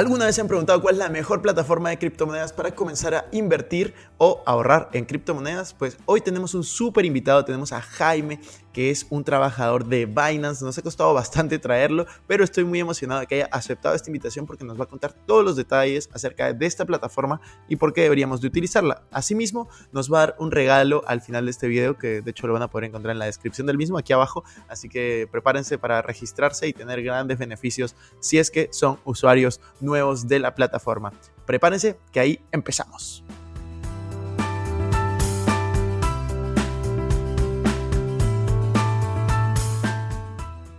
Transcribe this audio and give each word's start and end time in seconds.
¿Alguna 0.00 0.24
vez 0.24 0.34
se 0.34 0.40
han 0.40 0.48
preguntado 0.48 0.80
cuál 0.80 0.94
es 0.94 0.98
la 0.98 1.10
mejor 1.10 1.42
plataforma 1.42 1.90
de 1.90 1.98
criptomonedas 1.98 2.54
para 2.54 2.74
comenzar 2.74 3.14
a 3.14 3.26
invertir 3.32 3.92
o 4.16 4.42
ahorrar 4.46 4.88
en 4.94 5.04
criptomonedas? 5.04 5.74
Pues 5.74 5.98
hoy 6.06 6.22
tenemos 6.22 6.54
un 6.54 6.64
súper 6.64 7.04
invitado, 7.04 7.44
tenemos 7.44 7.70
a 7.74 7.82
Jaime, 7.82 8.40
que 8.72 8.90
es 8.90 9.06
un 9.10 9.24
trabajador 9.24 9.84
de 9.84 10.06
Binance. 10.06 10.64
Nos 10.64 10.78
ha 10.78 10.82
costado 10.82 11.12
bastante 11.12 11.58
traerlo, 11.58 12.06
pero 12.26 12.44
estoy 12.44 12.64
muy 12.64 12.80
emocionado 12.80 13.20
de 13.20 13.26
que 13.26 13.34
haya 13.34 13.48
aceptado 13.52 13.94
esta 13.94 14.08
invitación 14.08 14.46
porque 14.46 14.64
nos 14.64 14.80
va 14.80 14.84
a 14.84 14.86
contar 14.86 15.12
todos 15.12 15.44
los 15.44 15.54
detalles 15.54 16.08
acerca 16.14 16.54
de 16.54 16.64
esta 16.64 16.86
plataforma 16.86 17.42
y 17.68 17.76
por 17.76 17.92
qué 17.92 18.00
deberíamos 18.00 18.40
de 18.40 18.46
utilizarla. 18.46 19.02
Asimismo, 19.10 19.68
nos 19.92 20.10
va 20.10 20.22
a 20.22 20.26
dar 20.28 20.36
un 20.38 20.50
regalo 20.50 21.02
al 21.08 21.20
final 21.20 21.44
de 21.44 21.50
este 21.50 21.68
video 21.68 21.98
que 21.98 22.22
de 22.22 22.30
hecho 22.30 22.46
lo 22.46 22.54
van 22.54 22.62
a 22.62 22.70
poder 22.70 22.86
encontrar 22.86 23.12
en 23.12 23.18
la 23.18 23.26
descripción 23.26 23.66
del 23.66 23.76
mismo 23.76 23.98
aquí 23.98 24.14
abajo, 24.14 24.44
así 24.66 24.88
que 24.88 25.28
prepárense 25.30 25.76
para 25.76 26.00
registrarse 26.00 26.66
y 26.68 26.72
tener 26.72 27.02
grandes 27.02 27.36
beneficios 27.36 27.94
si 28.20 28.38
es 28.38 28.50
que 28.50 28.70
son 28.72 28.98
usuarios 29.04 29.60
nuevos 29.78 29.89
de 30.28 30.38
la 30.38 30.54
plataforma. 30.54 31.12
Prepárense 31.46 31.98
que 32.12 32.20
ahí 32.20 32.40
empezamos. 32.52 33.24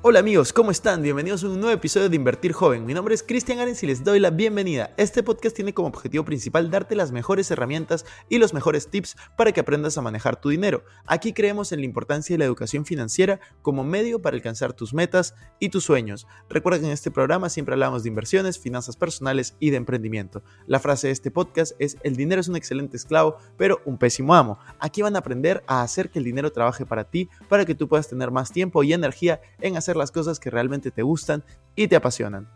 Hola 0.03 0.17
amigos, 0.17 0.51
¿cómo 0.51 0.71
están? 0.71 1.03
Bienvenidos 1.03 1.43
a 1.43 1.47
un 1.47 1.59
nuevo 1.59 1.75
episodio 1.75 2.09
de 2.09 2.15
Invertir 2.15 2.53
Joven. 2.53 2.87
Mi 2.87 2.95
nombre 2.95 3.13
es 3.13 3.21
Cristian 3.21 3.59
Arens 3.59 3.83
y 3.83 3.85
les 3.85 4.03
doy 4.03 4.19
la 4.19 4.31
bienvenida. 4.31 4.95
Este 4.97 5.21
podcast 5.21 5.55
tiene 5.55 5.75
como 5.75 5.89
objetivo 5.89 6.25
principal 6.25 6.71
darte 6.71 6.95
las 6.95 7.11
mejores 7.11 7.51
herramientas 7.51 8.03
y 8.27 8.39
los 8.39 8.51
mejores 8.51 8.87
tips 8.87 9.15
para 9.37 9.51
que 9.51 9.59
aprendas 9.59 9.99
a 9.99 10.01
manejar 10.01 10.41
tu 10.41 10.49
dinero. 10.49 10.83
Aquí 11.05 11.33
creemos 11.33 11.71
en 11.71 11.81
la 11.81 11.85
importancia 11.85 12.33
de 12.33 12.39
la 12.39 12.45
educación 12.45 12.83
financiera 12.83 13.39
como 13.61 13.83
medio 13.83 14.23
para 14.23 14.35
alcanzar 14.35 14.73
tus 14.73 14.91
metas 14.91 15.35
y 15.59 15.69
tus 15.69 15.83
sueños. 15.83 16.25
Recuerda 16.49 16.79
que 16.79 16.87
en 16.87 16.93
este 16.93 17.11
programa 17.11 17.49
siempre 17.49 17.73
hablamos 17.73 18.01
de 18.01 18.09
inversiones, 18.09 18.57
finanzas 18.57 18.95
personales 18.95 19.55
y 19.59 19.69
de 19.69 19.77
emprendimiento. 19.77 20.41
La 20.65 20.79
frase 20.79 21.07
de 21.07 21.13
este 21.13 21.29
podcast 21.29 21.73
es 21.77 21.97
el 22.01 22.15
dinero 22.15 22.41
es 22.41 22.47
un 22.47 22.55
excelente 22.55 22.97
esclavo, 22.97 23.37
pero 23.55 23.83
un 23.85 23.99
pésimo 23.99 24.33
amo. 24.33 24.57
Aquí 24.79 25.03
van 25.03 25.15
a 25.15 25.19
aprender 25.19 25.63
a 25.67 25.83
hacer 25.83 26.09
que 26.09 26.17
el 26.17 26.25
dinero 26.25 26.51
trabaje 26.51 26.87
para 26.87 27.03
ti, 27.03 27.29
para 27.47 27.65
que 27.65 27.75
tú 27.75 27.87
puedas 27.87 28.07
tener 28.07 28.31
más 28.31 28.51
tiempo 28.51 28.81
y 28.81 28.93
energía 28.93 29.41
en 29.59 29.77
hacer 29.77 29.90
las 29.95 30.11
cosas 30.11 30.39
que 30.39 30.49
realmente 30.49 30.91
te 30.91 31.01
gustan 31.01 31.43
y 31.75 31.87
te 31.87 31.95
apasionan. 31.95 32.47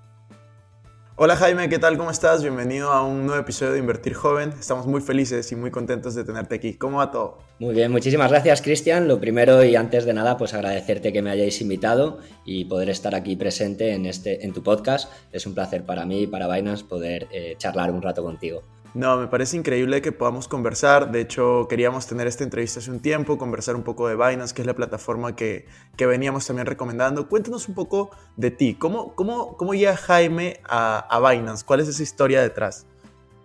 Hola 1.18 1.38
Jaime, 1.38 1.70
¿qué 1.70 1.80
tal? 1.80 1.98
¿Cómo 1.98 2.12
estás? 2.12 2.42
Bienvenido 2.42 2.92
a 2.92 3.02
un 3.02 3.26
nuevo 3.26 3.40
episodio 3.40 3.72
de 3.72 3.80
Invertir 3.80 4.14
Joven. 4.14 4.54
Estamos 4.60 4.86
muy 4.86 5.00
felices 5.00 5.50
y 5.54 5.56
muy 5.56 5.72
contentos 5.72 6.14
de 6.14 6.26
tenerte 6.26 6.56
aquí. 6.56 6.74
¿Cómo 6.74 6.98
va 6.98 7.10
todo? 7.10 7.38
Muy 7.58 7.74
bien, 7.74 7.90
muchísimas 7.90 8.30
gracias 8.30 8.62
Cristian. 8.62 9.08
Lo 9.08 9.18
primero 9.18 9.64
y 9.64 9.78
antes 9.78 10.04
de 10.04 10.14
nada, 10.14 10.36
pues 10.36 10.54
agradecerte 10.54 11.14
que 11.14 11.22
me 11.22 11.32
hayáis 11.32 11.62
invitado 11.62 12.20
y 12.44 12.66
poder 12.66 12.90
estar 12.90 13.16
aquí 13.16 13.38
presente 13.38 13.94
en, 13.94 14.06
este, 14.06 14.46
en 14.46 14.52
tu 14.52 14.62
podcast. 14.62 15.10
Es 15.32 15.46
un 15.46 15.54
placer 15.54 15.86
para 15.86 16.06
mí 16.06 16.24
y 16.24 16.28
para 16.28 16.54
Binance 16.54 16.84
poder 16.84 17.30
eh, 17.32 17.56
charlar 17.58 17.92
un 17.92 18.02
rato 18.02 18.22
contigo. 18.22 18.64
No, 18.96 19.18
me 19.18 19.28
parece 19.28 19.58
increíble 19.58 20.02
que 20.02 20.14
podamos 20.14 20.48
conversar. 20.48 21.12
De 21.12 21.20
hecho, 21.20 21.68
queríamos 21.68 22.08
tener 22.08 22.28
esta 22.28 22.46
entrevista 22.46 22.80
hace 22.80 22.90
un 22.90 23.02
tiempo, 23.02 23.38
conversar 23.38 23.76
un 23.76 23.84
poco 23.84 24.08
de 24.08 24.16
Binance, 24.16 24.56
que 24.56 24.62
es 24.62 24.66
la 24.66 24.74
plataforma 24.74 25.36
que, 25.36 25.66
que 25.98 26.06
veníamos 26.06 26.48
también 26.48 26.66
recomendando. 26.66 27.28
Cuéntanos 27.28 27.68
un 27.68 27.76
poco 27.76 28.12
de 28.38 28.52
ti. 28.52 28.76
¿Cómo, 28.76 29.14
cómo, 29.14 29.58
cómo 29.58 29.74
llega 29.74 29.98
Jaime 29.98 30.62
a, 30.64 31.00
a 31.00 31.30
Binance? 31.30 31.66
¿Cuál 31.66 31.82
es 31.82 31.90
esa 31.90 32.04
historia 32.04 32.42
detrás? 32.42 32.88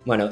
Bueno, 0.03 0.31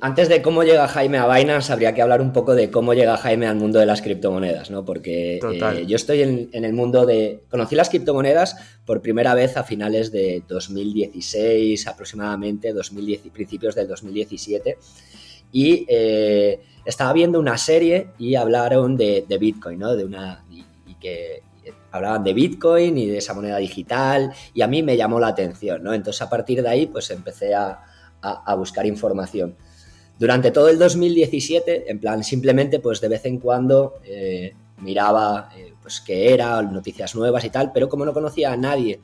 antes 0.00 0.30
de 0.30 0.40
cómo 0.40 0.62
llega 0.62 0.88
Jaime 0.88 1.18
a 1.18 1.28
Binance, 1.28 1.70
habría 1.70 1.92
que 1.92 2.00
hablar 2.00 2.22
un 2.22 2.32
poco 2.32 2.54
de 2.54 2.70
cómo 2.70 2.94
llega 2.94 3.18
Jaime 3.18 3.46
al 3.46 3.56
mundo 3.56 3.78
de 3.78 3.84
las 3.84 4.00
criptomonedas, 4.00 4.70
¿no? 4.70 4.86
Porque 4.86 5.36
eh, 5.36 5.86
yo 5.86 5.96
estoy 5.96 6.22
en, 6.22 6.48
el 6.52 6.72
mundo 6.72 7.04
de... 7.04 7.42
Conocí 7.50 7.74
las 7.74 7.90
criptomonedas 7.90 8.56
por 8.86 9.02
primera 9.02 9.34
vez 9.34 9.58
a 9.58 9.64
finales 9.64 10.12
de 10.12 10.42
2016, 10.48 11.86
aproximadamente, 11.86 12.72
2010, 12.72 13.20
principios 13.34 13.74
del 13.74 13.86
2017, 13.86 14.78
y 15.52 15.84
eh, 15.90 16.60
estaba 16.86 17.12
viendo 17.12 17.38
una 17.38 17.58
serie 17.58 18.08
y 18.16 18.36
hablaron 18.36 18.96
de, 18.96 19.26
Bitcoin, 19.38 19.78
¿no? 19.78 19.94
De 19.94 20.04
una... 20.06 20.42
y 20.50 20.94
que 20.94 21.42
hablaban 21.90 22.24
de 22.24 22.32
Bitcoin 22.32 22.96
y 22.96 23.06
de 23.08 23.18
esa 23.18 23.34
moneda 23.34 23.58
digital, 23.58 24.32
y 24.54 24.62
a 24.62 24.66
mí 24.66 24.82
me 24.82 24.96
llamó 24.96 25.20
la 25.20 25.28
atención, 25.28 25.82
¿no? 25.82 25.92
Entonces, 25.92 26.22
a 26.22 26.30
partir 26.30 26.62
de 26.62 26.68
ahí, 26.70 26.86
pues 26.86 27.10
empecé 27.10 27.54
a 27.54 27.82
a, 28.34 28.54
buscar 28.54 28.86
información. 28.86 29.56
Durante 30.18 30.50
todo 30.50 30.68
el 30.68 30.78
2017, 30.78 31.90
en 31.90 32.00
plan, 32.00 32.24
simplemente 32.24 32.78
pues 32.80 33.00
de 33.00 33.08
vez 33.08 33.24
en 33.26 33.38
cuando 33.38 34.00
eh, 34.04 34.54
miraba 34.78 35.50
eh, 35.56 35.74
pues 35.80 36.00
qué 36.00 36.32
era, 36.32 36.60
noticias 36.62 37.14
nuevas 37.14 37.44
y 37.44 37.50
tal, 37.50 37.72
pero 37.72 37.88
como 37.88 38.04
no 38.04 38.12
conocía 38.12 38.52
a 38.52 38.56
nadie 38.56 39.00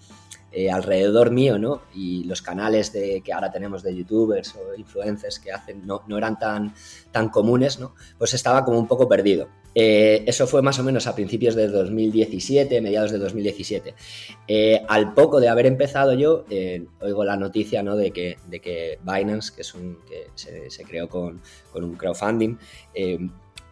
eh, 0.55 0.71
alrededor 0.71 1.31
mío, 1.31 1.59
¿no? 1.59 1.81
Y 1.94 2.25
los 2.25 2.43
canales 2.43 2.93
de, 2.93 3.22
que 3.22 3.33
ahora 3.33 3.50
tenemos 3.50 3.82
de 3.82 3.97
youtubers 3.97 4.55
o 4.55 4.75
influencers 4.75 5.38
que 5.38 5.50
hacen 5.50 5.87
no, 5.87 6.03
no 6.06 6.19
eran 6.19 6.38
tan, 6.38 6.75
tan 7.11 7.31
comunes, 7.31 7.81
¿no? 7.81 7.94
Pues 8.19 8.34
estaba 8.34 8.62
como 8.62 8.78
un 8.78 8.87
poco 8.87 9.09
perdido. 9.09 9.49
Eh, 9.75 10.25
eso 10.27 10.47
fue 10.47 10.61
más 10.61 10.78
o 10.78 10.84
menos 10.84 11.06
a 11.06 11.15
principios 11.15 11.55
de 11.55 11.69
2017, 11.69 12.82
mediados 12.82 13.12
de 13.12 13.19
2017. 13.19 13.94
Eh, 14.47 14.82
al 14.88 15.15
poco 15.15 15.41
de 15.41 15.49
haber 15.49 15.65
empezado 15.65 16.12
yo, 16.12 16.44
oigo 17.00 17.25
la 17.25 17.38
noticia 17.38 17.82
¿no? 17.82 17.97
de, 17.97 18.11
que, 18.11 18.37
de 18.47 18.61
que 18.61 18.99
Binance, 19.03 19.55
que, 19.55 19.62
es 19.62 19.72
un, 19.72 20.00
que 20.06 20.27
se, 20.34 20.84
creó 20.84 21.09
con, 21.09 21.41
un 21.72 21.94
crowdfunding, 21.94 22.59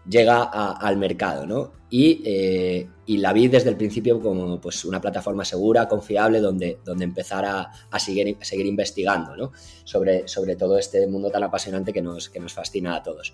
llega 0.08 0.42
al 0.42 0.96
mercado, 0.96 1.46
¿no? 1.46 1.72
Y, 1.90 2.86
la 3.06 3.32
vi 3.32 3.48
desde 3.48 3.70
el 3.70 3.76
principio 3.76 4.20
como 4.20 4.60
pues, 4.60 4.84
una 4.84 5.00
plataforma 5.00 5.44
segura, 5.44 5.88
confiable, 5.88 6.40
donde, 6.40 6.78
donde 6.84 7.04
empezar 7.04 7.44
a, 7.44 7.98
seguir, 7.98 8.66
investigando, 8.66 9.36
¿no? 9.36 9.52
Sobre, 9.84 10.28
sobre 10.28 10.56
todo 10.56 10.78
este 10.78 11.06
mundo 11.06 11.30
tan 11.30 11.42
apasionante 11.42 11.92
que 11.92 12.00
nos, 12.00 12.28
que 12.28 12.40
nos 12.40 12.52
fascina 12.52 12.96
a 12.96 13.02
todos. 13.02 13.32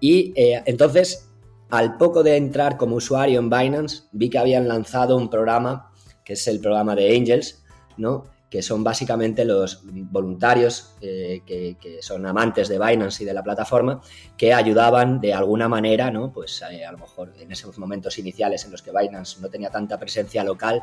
Y 0.00 0.32
entonces 0.36 1.30
al 1.70 1.96
poco 1.96 2.22
de 2.22 2.36
entrar 2.36 2.76
como 2.76 2.96
usuario 2.96 3.40
en 3.40 3.50
Binance, 3.50 4.04
vi 4.12 4.30
que 4.30 4.38
habían 4.38 4.68
lanzado 4.68 5.16
un 5.16 5.28
programa, 5.28 5.90
que 6.24 6.34
es 6.34 6.46
el 6.46 6.60
programa 6.60 6.94
de 6.94 7.16
Angels, 7.16 7.64
¿no? 7.96 8.24
Que 8.50 8.62
son 8.62 8.84
básicamente 8.84 9.44
los 9.44 9.80
voluntarios 9.84 10.94
eh, 11.00 11.42
que, 11.44 11.98
son 12.00 12.24
amantes 12.26 12.68
de 12.68 12.78
Binance 12.78 13.22
y 13.22 13.26
de 13.26 13.34
la 13.34 13.42
plataforma, 13.42 14.00
que 14.36 14.54
ayudaban 14.54 15.20
de 15.20 15.34
alguna 15.34 15.68
manera, 15.68 16.10
¿no? 16.10 16.32
pues 16.32 16.62
eh, 16.70 16.84
a 16.84 16.92
lo 16.92 16.98
mejor 16.98 17.32
en 17.38 17.50
esos 17.50 17.76
momentos 17.78 18.18
iniciales 18.18 18.64
en 18.64 18.70
los 18.70 18.82
que 18.82 18.92
Binance 18.92 19.40
no 19.40 19.48
tenía 19.48 19.70
tanta 19.70 19.98
presencia 19.98 20.44
local 20.44 20.82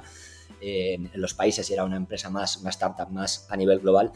eh, 0.59 0.95
en, 0.95 1.09
los 1.13 1.33
países 1.33 1.69
y 1.69 1.73
era 1.73 1.83
una 1.85 1.97
empresa 1.97 2.29
más, 2.29 2.57
una 2.57 2.71
startup 2.71 3.09
más 3.09 3.47
a 3.49 3.55
nivel 3.55 3.79
global, 3.79 4.11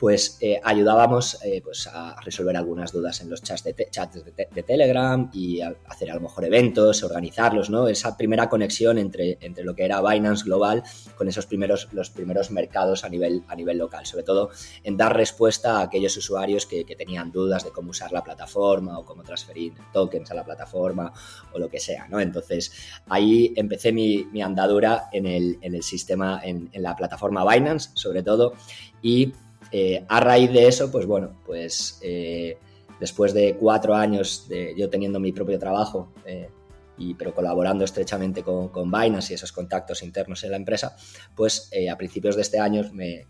pues 0.00 0.38
eh, 0.40 0.58
ayudábamos 0.64 1.36
eh, 1.44 1.60
pues 1.62 1.86
a 1.86 2.16
resolver 2.22 2.56
algunas 2.56 2.90
dudas 2.90 3.20
en 3.20 3.28
los 3.28 3.42
chats 3.42 3.64
de, 3.64 3.88
chats 3.90 4.24
de, 4.24 4.62
Telegram 4.62 5.30
y 5.30 5.60
a 5.60 5.76
hacer 5.88 6.10
a 6.10 6.14
lo 6.14 6.22
mejor 6.22 6.46
eventos, 6.46 7.02
organizarlos, 7.02 7.68
¿no? 7.68 7.86
Esa 7.86 8.16
primera 8.16 8.48
conexión 8.48 8.96
entre, 8.96 9.36
entre 9.42 9.62
lo 9.62 9.74
que 9.74 9.84
era 9.84 10.00
Binance 10.00 10.44
Global 10.46 10.82
con 11.16 11.28
esos 11.28 11.44
primeros, 11.44 11.88
los 11.92 12.08
primeros 12.08 12.50
mercados 12.50 13.04
a 13.04 13.10
nivel, 13.10 13.44
a 13.46 13.54
nivel 13.54 13.76
local, 13.76 14.06
sobre 14.06 14.22
todo 14.22 14.48
en 14.82 14.96
dar 14.96 15.14
respuesta 15.14 15.80
a 15.80 15.82
aquellos 15.82 16.16
usuarios 16.16 16.64
que, 16.64 16.80
tenían 17.00 17.30
dudas 17.30 17.64
de 17.64 17.70
cómo 17.70 17.90
usar 17.90 18.10
la 18.10 18.24
plataforma 18.24 18.98
o 18.98 19.04
cómo 19.04 19.22
transferir 19.22 19.74
tokens 19.92 20.30
a 20.30 20.34
la 20.34 20.44
plataforma 20.44 21.12
o 21.52 21.58
lo 21.58 21.68
que 21.68 21.78
sea, 21.78 22.08
¿no? 22.08 22.20
Entonces 22.20 22.72
ahí 23.06 23.52
empecé 23.54 23.92
mi, 23.92 24.26
andadura 24.42 25.08
en 25.12 25.26
el, 25.26 25.58
en 25.60 25.74
el 25.74 25.82
sistema, 25.82 26.40
en, 26.42 26.70
en 26.72 26.82
la 26.82 26.96
plataforma 26.96 27.44
Binance, 27.50 27.90
sobre 27.94 28.22
todo, 28.22 28.54
y 29.02 29.32
eh, 29.72 30.04
a 30.08 30.20
raíz 30.20 30.50
de 30.52 30.66
eso, 30.66 30.90
pues 30.90 31.06
bueno, 31.06 31.40
pues 31.44 31.98
eh, 32.02 32.58
después 32.98 33.32
de 33.34 33.56
cuatro 33.56 33.94
años 33.94 34.46
de 34.48 34.74
yo 34.76 34.90
teniendo 34.90 35.20
mi 35.20 35.32
propio 35.32 35.58
trabajo, 35.58 36.12
eh, 36.26 36.50
y, 36.98 37.14
pero 37.14 37.34
colaborando 37.34 37.84
estrechamente 37.84 38.42
con, 38.42 38.68
con, 38.68 38.90
Binance 38.90 39.32
y 39.32 39.34
esos 39.34 39.52
contactos 39.52 40.02
internos 40.02 40.44
en 40.44 40.50
la 40.50 40.58
empresa, 40.58 40.96
pues 41.34 41.70
a 41.90 41.96
principios 41.96 42.36
de 42.36 42.42
este 42.42 42.58
año 42.58 42.82
me, 42.92 43.26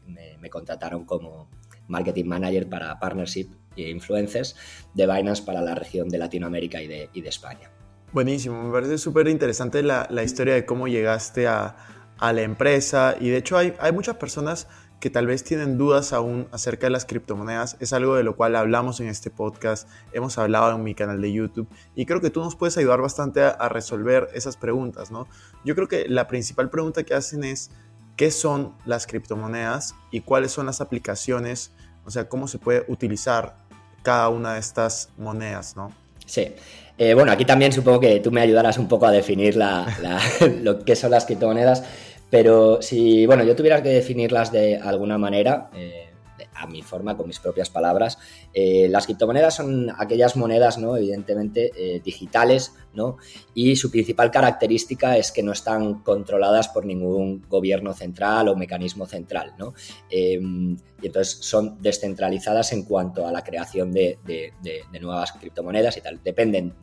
contrataron 0.50 1.04
como 1.04 1.48
marketing 1.86 2.24
manager 2.24 2.68
para 2.68 2.98
partnership 2.98 3.48
e 3.76 3.90
influencers 3.90 4.56
de 4.94 5.06
Binance 5.06 5.44
para 5.44 5.62
la 5.62 5.76
región 5.76 6.08
de 6.08 6.18
Latinoamérica 6.18 6.82
y 6.82 6.88
de, 6.88 7.10
y 7.12 7.20
de 7.20 7.28
España. 7.28 7.70
Buenísimo, 8.12 8.60
me 8.64 8.72
parece 8.72 8.98
súper 8.98 9.28
interesante 9.28 9.84
la, 9.84 10.24
historia 10.24 10.54
de 10.54 10.66
cómo 10.66 10.88
llegaste 10.88 11.46
a, 11.46 11.76
la 12.20 12.42
empresa 12.42 13.16
y 13.18 13.30
de 13.30 13.36
hecho 13.38 13.56
hay, 13.56 13.72
hay 13.78 13.92
muchas 13.92 14.16
personas 14.16 14.66
que 15.00 15.08
tal 15.08 15.26
vez 15.26 15.42
tienen 15.42 15.78
dudas 15.78 16.12
aún 16.12 16.46
acerca 16.52 16.86
de 16.86 16.90
las 16.90 17.06
criptomonedas. 17.06 17.76
Es 17.80 17.94
algo 17.94 18.14
de 18.16 18.22
lo 18.22 18.36
cual 18.36 18.54
hablamos 18.54 19.00
en 19.00 19.08
este 19.08 19.30
podcast, 19.30 19.88
hemos 20.12 20.36
hablado 20.36 20.76
en 20.76 20.84
mi 20.84 20.94
canal 20.94 21.20
de 21.22 21.32
YouTube 21.32 21.68
y 21.96 22.04
creo 22.04 22.20
que 22.20 22.28
tú 22.28 22.40
nos 22.40 22.54
puedes 22.54 22.76
ayudar 22.76 23.00
bastante 23.00 23.42
a, 23.42 23.68
resolver 23.70 24.28
esas 24.34 24.56
preguntas, 24.56 25.10
¿no? 25.10 25.26
Yo 25.64 25.74
creo 25.74 25.88
que 25.88 26.06
la 26.08 26.28
principal 26.28 26.68
pregunta 26.68 27.02
que 27.02 27.14
hacen 27.14 27.44
es 27.44 27.70
qué 28.16 28.30
son 28.30 28.74
las 28.84 29.06
criptomonedas 29.06 29.94
y 30.10 30.20
cuáles 30.20 30.52
son 30.52 30.66
las 30.66 30.82
aplicaciones, 30.82 31.72
o 32.04 32.10
sea, 32.10 32.28
cómo 32.28 32.46
se 32.46 32.58
puede 32.58 32.84
utilizar 32.88 33.56
cada 34.02 34.28
una 34.28 34.54
de 34.54 34.60
estas 34.60 35.08
monedas, 35.16 35.76
¿no? 35.76 35.92
Sí. 36.26 36.52
Eh, 36.98 37.14
bueno, 37.14 37.32
aquí 37.32 37.46
también 37.46 37.72
supongo 37.72 37.98
que 38.00 38.20
tú 38.20 38.30
me 38.30 38.42
ayudarás 38.42 38.76
un 38.76 38.86
poco 38.86 39.06
a 39.06 39.10
definir 39.10 39.56
lo 40.62 40.84
que 40.84 40.94
son 40.94 41.10
las 41.10 41.24
criptomonedas. 41.24 41.82
Pero 42.30 42.80
si, 42.80 43.26
bueno, 43.26 43.44
yo 43.44 43.56
tuviera 43.56 43.82
que 43.82 43.88
definirlas 43.88 44.52
de 44.52 44.76
alguna 44.76 45.18
manera, 45.18 45.70
eh, 45.74 46.10
a 46.54 46.66
mi 46.66 46.82
forma, 46.82 47.16
con 47.16 47.26
mis 47.26 47.40
propias 47.40 47.70
palabras, 47.70 48.18
eh, 48.52 48.86
las 48.88 49.06
criptomonedas 49.06 49.56
son 49.56 49.90
aquellas 49.98 50.36
monedas, 50.36 50.78
¿no? 50.78 50.96
Evidentemente, 50.96 51.70
eh, 51.76 52.00
digitales, 52.04 52.74
¿no? 52.92 53.16
Y 53.54 53.76
su 53.76 53.90
principal 53.90 54.30
característica 54.30 55.16
es 55.16 55.32
que 55.32 55.42
no 55.42 55.52
están 55.52 56.02
controladas 56.02 56.68
por 56.68 56.84
ningún 56.84 57.44
gobierno 57.48 57.94
central 57.94 58.48
o 58.48 58.56
mecanismo 58.56 59.06
central, 59.06 59.54
¿no? 59.58 59.74
Em, 60.10 60.76
y 61.02 61.06
entonces 61.06 61.38
son 61.40 61.80
descentralizadas 61.80 62.72
en 62.72 62.84
cuanto 62.84 63.26
a 63.26 63.32
la 63.32 63.42
creación 63.42 63.90
de, 63.92 64.18
de 64.24 65.00
nuevas 65.00 65.32
criptomonedas 65.32 65.96
y 65.96 66.00
tal. 66.00 66.20
Dependen 66.22 66.74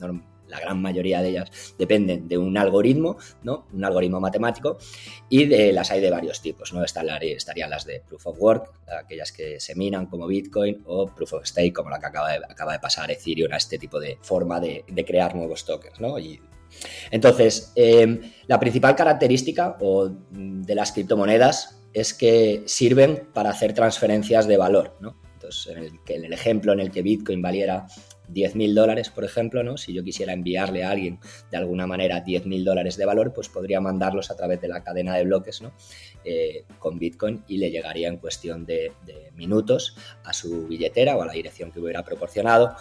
la 0.48 0.60
gran 0.60 0.82
mayoría 0.82 1.22
de 1.22 1.30
ellas 1.30 1.76
dependen 1.78 2.28
de 2.28 2.38
un 2.38 2.58
algoritmo, 2.58 3.18
¿no? 3.44 3.68
Un 3.74 3.84
algoritmo 3.84 4.20
matemático, 4.20 4.78
y 5.30 5.46
de, 5.46 5.72
las 5.72 5.92
hay 5.92 6.02
de 6.02 6.10
varios 6.10 6.42
tipos, 6.42 6.74
¿no? 6.74 6.84
estarían 6.84 7.70
las 7.70 7.86
de 7.86 8.02
Proof 8.08 8.28
of 8.28 8.40
Work, 8.40 8.72
aquellas 8.88 9.32
que 9.32 9.60
se 9.60 9.76
minan 9.76 10.08
como 10.08 10.28
Bitcoin, 10.28 10.84
o 10.86 11.08
Proof 11.08 11.34
of 11.34 11.46
Stake, 11.46 11.74
como 11.74 11.90
la 11.90 12.00
que 12.00 12.06
acaba 12.06 12.32
de, 12.32 12.38
acaba 12.50 12.74
de 12.74 12.80
pasar 12.80 13.12
Ethereum 13.12 13.52
a 13.52 13.58
este 13.58 13.78
tipo 13.78 14.00
de 14.00 14.18
forma 14.22 14.60
de, 14.60 14.84
crear 15.06 15.36
nuevos 15.36 15.64
tokens, 15.66 16.00
¿no? 16.00 16.20
Y, 16.20 16.42
entonces, 17.12 17.72
em, 17.76 18.20
la 18.48 18.60
principal 18.60 18.96
característica 18.96 19.78
de 20.32 20.76
las 20.76 20.92
criptomonedas 20.92 21.80
es 21.94 22.14
que 22.14 22.64
sirven 22.66 23.30
para 23.34 23.52
hacer 23.52 23.74
transferencias 23.74 24.48
de 24.48 24.58
valor, 24.58 24.98
¿no? 25.00 25.16
Entonces, 25.34 25.76
en 26.08 26.26
el 26.26 26.34
ejemplo 26.34 26.74
en 26.74 26.80
el 26.80 26.92
que 26.92 27.02
Bitcoin 27.02 27.42
valiera 27.42 27.88
10.000 28.30 28.74
dólares, 28.74 29.10
por 29.10 29.24
ejemplo, 29.24 29.64
¿no? 29.64 29.78
Si 29.78 29.94
yo 29.94 30.04
quisiera 30.04 30.34
enviarle 30.34 30.84
a 30.84 30.92
alguien 30.92 31.20
de 31.50 31.58
alguna 31.58 31.88
manera 31.88 32.24
10.000 32.24 32.64
dólares 32.64 32.98
de 32.98 33.06
valor, 33.06 33.34
pues 33.34 33.50
podría 33.50 33.82
mandarlos 33.82 34.32
a 34.32 34.36
través 34.36 34.62
de 34.62 34.68
la 34.68 34.84
cadena 34.84 35.16
de 35.16 35.26
bloques, 35.26 35.62
¿no? 35.62 35.74
Eh, 36.24 36.66
con 36.80 37.00
Bitcoin 37.00 37.44
y 37.48 37.58
le 37.58 37.72
llegaría 37.72 38.08
en 38.10 38.18
cuestión 38.18 38.66
de, 38.66 38.92
de 39.06 39.32
minutos 39.34 39.96
a 40.24 40.34
su 40.34 40.68
billetera 40.68 41.16
o 41.16 41.22
a 41.22 41.26
la 41.26 41.34
dirección 41.34 41.72
que 41.72 41.80
hubiera 41.80 42.04
proporcionado 42.04 42.76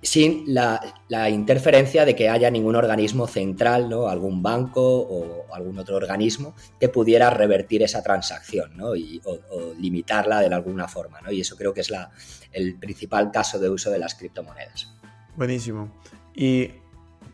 sin 0.00 0.44
la, 0.46 0.80
interferencia 1.28 2.04
de 2.04 2.14
que 2.14 2.28
haya 2.28 2.50
ningún 2.50 2.76
organismo 2.76 3.26
central, 3.26 3.88
¿no? 3.88 4.08
algún 4.08 4.42
banco 4.42 4.80
o 4.82 5.52
algún 5.52 5.78
otro 5.78 5.96
organismo 5.96 6.54
que 6.78 6.88
pudiera 6.88 7.30
revertir 7.30 7.82
esa 7.82 8.02
transacción 8.02 8.76
¿no? 8.76 8.94
y, 8.94 9.20
o, 9.24 9.72
limitarla 9.78 10.40
de 10.40 10.54
alguna 10.54 10.86
forma. 10.86 11.20
¿no? 11.20 11.32
Y 11.32 11.40
eso 11.40 11.56
creo 11.56 11.74
que 11.74 11.80
es 11.80 11.90
la, 11.90 12.10
el 12.52 12.78
principal 12.78 13.30
caso 13.32 13.58
de 13.58 13.68
uso 13.68 13.90
de 13.90 13.98
las 13.98 14.14
criptomonedas. 14.14 14.94
Buenísimo. 15.36 15.90
Y 16.34 16.70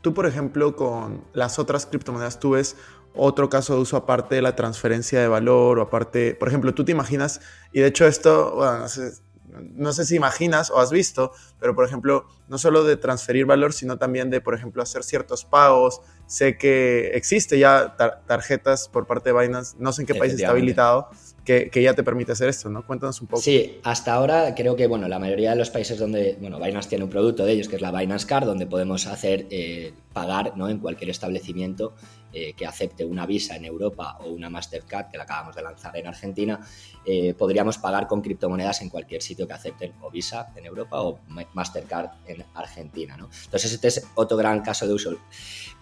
tú, 0.01 0.15
por 0.15 0.27
ejemplo, 0.27 0.75
con 0.75 1.25
las 1.35 1.59
otras 1.59 1.87
criptomonedas, 1.87 2.41
tú 2.41 2.51
ves 2.51 2.77
otro 3.15 3.49
caso 3.49 3.75
de 3.75 3.81
uso 3.81 3.97
aparte 3.97 4.35
de 4.35 4.43
la 4.43 4.57
transferencia 4.57 5.21
de 5.21 5.29
valor 5.29 5.79
o 5.79 5.83
aparte, 5.83 6.35
por 6.35 6.49
ejemplo, 6.49 6.75
tú 6.75 6.85
te 6.85 6.93
imaginas, 6.93 7.41
y 7.73 7.81
de 7.81 7.87
hecho 7.87 8.07
esto, 8.07 8.57
bueno, 8.57 8.79
no 8.81 8.89
sé, 8.89 9.13
no 9.61 9.93
sé 9.93 10.05
si 10.05 10.17
imaginas 10.17 10.71
o 10.71 10.81
has 10.81 10.91
visto, 10.91 11.33
pero 11.61 11.75
por 11.75 11.87
ejemplo, 11.87 12.27
no 12.49 12.59
solo 12.59 12.85
de 12.85 12.97
transferir 12.97 13.47
valor, 13.47 13.73
sino 13.73 13.99
también 13.99 14.31
de, 14.31 14.41
por 14.41 14.55
ejemplo, 14.55 14.83
hacer 14.83 15.03
ciertos 15.03 15.45
pagos. 15.45 16.01
Sé 16.27 16.57
que 16.57 17.11
existe 17.15 17.59
ya 17.59 17.97
tarjetas 18.27 18.89
por 18.89 19.07
parte 19.07 19.33
de 19.33 19.39
Binance, 19.39 19.77
no 19.79 19.93
sé 19.93 20.03
en 20.03 20.07
qué 20.07 20.15
país 20.15 20.33
está 20.35 20.51
habilitado, 20.51 21.09
que, 21.45 21.71
ya 21.75 21.95
te 21.95 22.03
permite 22.03 22.33
hacer 22.33 22.49
esto, 22.49 22.71
¿no? 22.71 22.87
Cuéntanos 22.87 23.21
un 23.21 23.27
poco. 23.27 23.43
Sí, 23.43 23.79
hasta 23.85 24.15
ahora 24.15 24.55
creo 24.55 24.77
que, 24.77 24.87
bueno, 24.87 25.09
la 25.09 25.19
mayoría 25.19 25.51
de 25.51 25.57
los 25.57 25.71
países 25.71 25.99
donde, 25.99 26.37
bueno, 26.41 26.59
Binance 26.59 26.89
tiene 26.89 27.05
un 27.05 27.11
producto 27.11 27.45
de 27.45 27.53
ellos, 27.53 27.69
que 27.69 27.77
es 27.77 27.83
la 27.83 27.93
Binance 27.93 28.27
Card, 28.27 28.47
donde 28.47 28.67
podemos 28.67 29.07
hacer, 29.07 29.47
eh, 29.51 29.93
pagar, 30.13 30.57
¿no? 30.57 30.69
En 30.69 30.79
cualquier 30.79 31.11
establecimiento 31.11 31.95
eh, 32.35 32.55
que 32.55 32.67
acepte 32.67 33.05
una 33.05 33.27
Visa 33.27 33.57
en 33.57 33.65
Europa 33.65 34.19
o 34.21 34.31
una 34.31 34.51
Mastercard, 34.51 35.09
que 35.09 35.17
la 35.17 35.23
acabamos 35.23 35.55
de 35.55 35.63
lanzar 35.63 35.97
en 35.97 36.07
Argentina, 36.07 36.61
eh, 37.07 37.35
podríamos 37.35 37.79
pagar 37.79 38.07
con 38.07 38.21
criptomonedas 38.21 38.83
en 38.83 38.89
cualquier 38.89 39.23
sitio 39.23 39.47
que 39.47 39.53
acepten 39.53 39.93
o 40.03 40.11
Visa 40.11 40.53
en 40.57 40.67
Europa 40.67 41.01
o 41.01 41.21
Mastercard 41.55 42.11
en 42.27 42.45
Argentina, 42.55 43.17
¿no? 43.17 43.29
Entonces 43.45 43.73
este 43.73 43.89
es 43.89 44.07
otro 44.15 44.37
gran 44.37 44.61
caso 44.63 44.87
de 44.87 44.95
uso. 44.95 45.17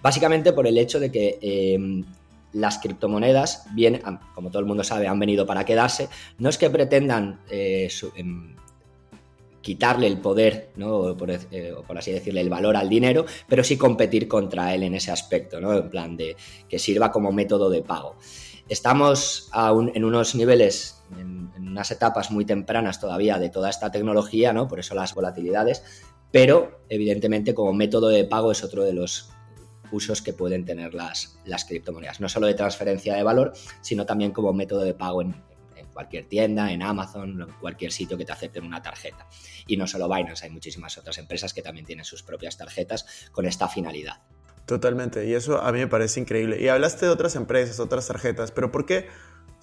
Básicamente 0.02 0.52
por 0.52 0.66
el 0.66 0.78
hecho 0.78 1.00
de 1.00 1.10
que 1.10 1.38
las 2.52 2.78
criptomonedas, 2.78 3.64
bien, 3.72 4.02
como 4.34 4.50
todo 4.50 4.60
el 4.60 4.66
mundo 4.66 4.84
sabe, 4.84 5.08
han 5.08 5.18
venido 5.18 5.46
para 5.46 5.64
quedarse. 5.64 6.08
No 6.38 6.48
es 6.48 6.58
que 6.58 6.70
pretendan 6.70 7.40
eh, 7.50 7.88
em, 8.14 8.54
quitarle 9.62 10.06
el 10.06 10.18
poder, 10.18 10.72
¿no? 10.76 11.10
Eh, 11.50 11.72
o 11.72 11.82
por, 11.82 11.98
así 11.98 12.12
decirle, 12.12 12.40
el 12.40 12.50
valor 12.50 12.76
al 12.76 12.88
dinero, 12.88 13.24
pero 13.48 13.64
sí 13.64 13.78
competir 13.78 14.28
contra 14.28 14.74
él 14.74 14.82
en 14.82 14.94
ese 14.94 15.10
aspecto, 15.10 15.60
¿no? 15.60 15.72
En 15.72 15.88
plan 15.88 16.16
de 16.16 16.36
que 16.68 16.78
sirva 16.78 17.10
como 17.10 17.32
método 17.32 17.70
de 17.70 17.82
pago. 17.82 18.16
Estamos 18.68 19.48
aún 19.52 19.92
en 19.94 20.04
unos 20.04 20.34
niveles, 20.34 21.02
en, 21.18 21.50
en, 21.56 21.68
unas 21.68 21.90
etapas 21.90 22.30
muy 22.30 22.44
tempranas 22.44 23.00
todavía 23.00 23.38
de 23.38 23.48
toda 23.48 23.70
esta 23.70 23.90
tecnología, 23.90 24.52
¿no? 24.52 24.68
Por 24.68 24.80
eso 24.80 24.94
las 24.94 25.14
volatilidades, 25.14 25.82
pero 26.30 26.80
evidentemente 26.88 27.54
como 27.54 27.72
método 27.72 28.08
de 28.08 28.24
pago 28.24 28.52
es 28.52 28.64
otro 28.64 28.82
de 28.82 28.92
los 28.92 29.30
usos 29.92 30.22
que 30.22 30.32
pueden 30.32 30.64
tener 30.64 30.94
las, 30.94 31.38
las 31.44 31.64
criptomonedas, 31.64 32.20
no 32.20 32.28
solo 32.28 32.46
de 32.46 32.54
transferencia 32.54 33.14
de 33.14 33.22
valor, 33.22 33.52
sino 33.82 34.06
también 34.06 34.32
como 34.32 34.52
método 34.52 34.82
de 34.82 34.94
pago 34.94 35.22
en, 35.22 35.34
cualquier 35.92 36.28
tienda, 36.28 36.72
en 36.72 36.82
Amazon, 36.82 37.42
en 37.42 37.52
cualquier 37.60 37.92
sitio 37.92 38.16
que 38.16 38.24
te 38.24 38.32
acepten 38.32 38.64
una 38.64 38.82
tarjeta. 38.82 39.26
Y 39.66 39.76
no 39.76 39.86
solo 39.86 40.08
Binance, 40.08 40.44
hay 40.44 40.50
muchísimas 40.50 40.96
otras 40.98 41.18
empresas 41.18 41.52
que 41.52 41.62
también 41.62 41.86
tienen 41.86 42.04
sus 42.04 42.22
propias 42.22 42.56
tarjetas 42.56 43.30
con 43.32 43.46
esta 43.46 43.68
finalidad. 43.68 44.20
Totalmente, 44.66 45.26
y 45.26 45.34
eso 45.34 45.60
a 45.60 45.72
mí 45.72 45.80
me 45.80 45.88
parece 45.88 46.20
increíble. 46.20 46.60
Y 46.60 46.68
hablaste 46.68 47.06
de 47.06 47.12
otras 47.12 47.34
empresas, 47.36 47.80
otras 47.80 48.06
tarjetas, 48.06 48.52
pero 48.52 48.70
¿por 48.70 48.86
qué? 48.86 49.08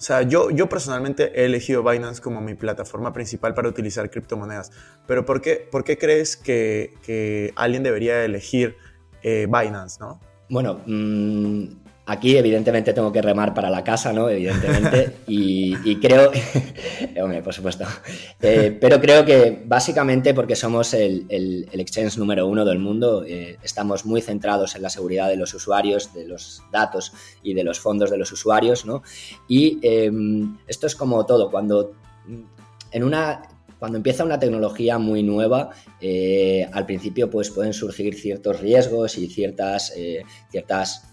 O 0.00 0.02
sea, 0.02 0.22
yo, 0.22 0.50
yo 0.50 0.68
personalmente 0.68 1.30
he 1.38 1.44
elegido 1.44 1.82
Binance 1.82 2.22
como 2.22 2.40
mi 2.40 2.54
plataforma 2.54 3.12
principal 3.12 3.52
para 3.52 3.68
utilizar 3.68 4.10
criptomonedas, 4.10 4.72
pero 5.06 5.26
¿por 5.26 5.42
qué, 5.42 5.68
por 5.70 5.84
qué 5.84 5.98
crees 5.98 6.36
que, 6.36 6.94
que 7.02 7.52
alguien 7.54 7.82
debería 7.82 8.24
elegir 8.24 8.76
eh, 9.22 9.46
Binance, 9.46 10.00
¿no? 10.00 10.18
Bueno, 10.48 10.80
mm, 10.86 11.79
aquí 12.10 12.36
evidentemente 12.36 12.92
tengo 12.92 13.12
que 13.12 13.22
remar 13.22 13.54
para 13.54 13.70
la 13.70 13.84
casa, 13.84 14.12
¿no? 14.12 14.28
Evidentemente, 14.28 15.18
y, 15.28 15.96
creo, 16.00 16.32
hombre, 17.22 17.40
por 17.40 17.54
supuesto, 17.54 17.84
eh, 18.42 18.76
pero 18.80 19.00
creo 19.00 19.24
que 19.24 19.62
básicamente 19.64 20.34
porque 20.34 20.56
somos 20.56 20.92
el, 20.92 21.68
exchange 21.72 22.18
número 22.18 22.48
uno 22.48 22.64
del 22.64 22.80
mundo, 22.80 23.24
eh, 23.24 23.58
estamos 23.62 24.04
muy 24.04 24.20
centrados 24.22 24.74
en 24.74 24.82
la 24.82 24.90
seguridad 24.90 25.28
de 25.28 25.36
los 25.36 25.54
usuarios, 25.54 26.12
de 26.12 26.26
los 26.26 26.64
datos 26.72 27.12
y 27.44 27.54
de 27.54 27.62
los 27.62 27.78
fondos 27.78 28.10
de 28.10 28.18
los 28.18 28.32
usuarios, 28.32 28.84
¿no? 28.84 29.04
Y 29.46 29.78
em, 29.82 30.58
esto 30.66 30.88
es 30.88 30.96
como 30.96 31.24
todo, 31.26 31.48
cuando 31.48 31.92
en 32.90 33.04
una 33.04 33.42
cuando 33.78 33.96
empieza 33.96 34.24
una 34.24 34.38
tecnología 34.38 34.98
muy 34.98 35.22
nueva, 35.22 35.70
eh, 36.02 36.68
al 36.70 36.84
principio 36.84 37.30
pues 37.30 37.50
pueden 37.50 37.72
surgir 37.72 38.14
ciertos 38.14 38.60
riesgos 38.60 39.16
y 39.16 39.26
ciertas, 39.26 39.94
ciertas 40.50 41.09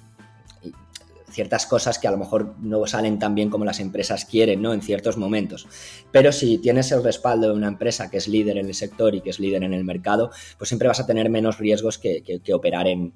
ciertas 1.30 1.66
cosas 1.66 2.00
que 2.00 2.08
a 2.08 2.12
lo 2.12 2.18
mejor 2.18 2.56
no 2.60 2.86
salen 2.88 3.20
tan 3.20 3.36
bien 3.36 3.50
como 3.50 3.66
las 3.66 3.80
empresas 3.80 4.26
quieren, 4.26 4.62
¿no? 4.62 4.74
En 4.74 4.82
ciertos 4.82 5.18
momentos. 5.18 5.68
Pero 6.12 6.32
si 6.32 6.58
tienes 6.58 6.92
el 6.92 7.04
respaldo 7.04 7.48
de 7.48 7.54
una 7.54 7.68
empresa 7.68 8.10
que 8.10 8.18
es 8.18 8.28
líder 8.28 8.58
en 8.58 8.68
el 8.68 8.74
sector 8.74 9.14
y 9.14 9.22
que 9.22 9.30
es 9.30 9.40
líder 9.40 9.64
en 9.64 9.74
el 9.74 9.84
mercado, 9.84 10.32
pues 10.58 10.70
siempre 10.70 10.88
vas 10.88 11.00
a 11.00 11.06
tener 11.06 11.30
menos 11.30 11.58
riesgos 11.58 11.98
que, 11.98 12.24
operar 12.54 12.88
en, 12.88 13.14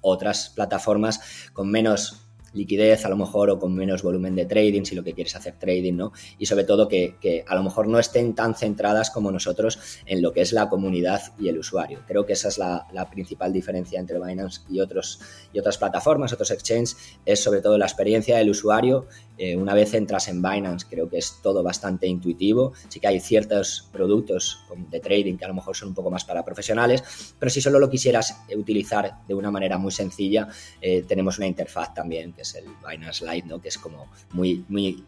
otras 0.00 0.50
plataformas 0.54 1.20
con 1.52 1.70
menos 1.70 2.23
liquidez 2.54 3.04
a 3.04 3.08
lo 3.08 3.16
mejor 3.16 3.50
o 3.50 3.58
con 3.58 3.74
menos 3.74 4.02
volumen 4.02 4.34
de 4.34 4.46
trading 4.46 4.84
si 4.84 4.94
lo 4.94 5.04
que 5.04 5.12
quieres 5.12 5.36
hacer 5.36 5.58
trading, 5.58 5.94
¿no? 5.94 6.12
Y 6.38 6.46
sobre 6.46 6.64
todo 6.64 6.88
que, 6.88 7.16
que 7.20 7.44
a 7.46 7.54
lo 7.54 7.62
mejor 7.62 7.86
no 7.86 7.98
estén 7.98 8.34
tan 8.34 8.54
centradas 8.54 9.10
como 9.10 9.30
nosotros 9.30 9.78
en 10.06 10.22
lo 10.22 10.32
que 10.32 10.40
es 10.40 10.52
la 10.52 10.68
comunidad 10.68 11.20
y 11.38 11.48
el 11.48 11.58
usuario. 11.58 12.00
Creo 12.06 12.24
que 12.24 12.34
esa 12.34 12.48
es 12.48 12.58
la, 12.58 12.86
principal 13.10 13.52
diferencia 13.52 14.00
entre 14.00 14.18
Binance 14.18 14.62
y, 14.68 14.80
otros, 14.80 15.20
y 15.52 15.58
otras 15.58 15.78
plataformas, 15.78 16.32
otros 16.32 16.50
exchanges, 16.50 16.96
es 17.26 17.40
sobre 17.40 17.60
todo 17.60 17.76
la 17.76 17.84
experiencia 17.84 18.38
del 18.38 18.50
usuario. 18.50 19.06
Eh, 19.36 19.56
una 19.56 19.74
vez 19.74 19.94
entras 19.94 20.28
en 20.28 20.40
Binance, 20.40 20.86
creo 20.88 21.08
que 21.08 21.18
es 21.18 21.40
todo 21.42 21.62
bastante 21.62 22.06
intuitivo. 22.06 22.72
Sí 22.88 23.00
que 23.00 23.08
hay 23.08 23.20
ciertos 23.20 23.88
productos 23.92 24.60
de 24.90 25.00
trading 25.00 25.36
que 25.36 25.44
a 25.44 25.48
lo 25.48 25.54
mejor 25.54 25.76
son 25.76 25.88
un 25.88 25.94
poco 25.94 26.10
más 26.10 26.24
para 26.24 26.44
profesionales, 26.44 27.02
pero 27.38 27.50
si 27.50 27.60
solo 27.60 27.78
lo 27.78 27.90
quisieras 27.90 28.44
utilizar 28.56 29.26
de 29.26 29.34
una 29.34 29.50
manera 29.50 29.76
muy 29.76 29.92
sencilla, 29.92 30.48
eh, 30.80 31.04
tenemos 31.06 31.38
una 31.38 31.46
interfaz 31.46 31.92
también, 31.94 32.32
que 32.32 32.43
es 32.44 32.54
el 32.54 32.64
Binance 32.88 33.24
Lite, 33.24 33.48
¿no? 33.48 33.60
que 33.60 33.68
es 33.68 33.78
como 33.78 34.08
muy, 34.32 34.64
muy 34.68 35.04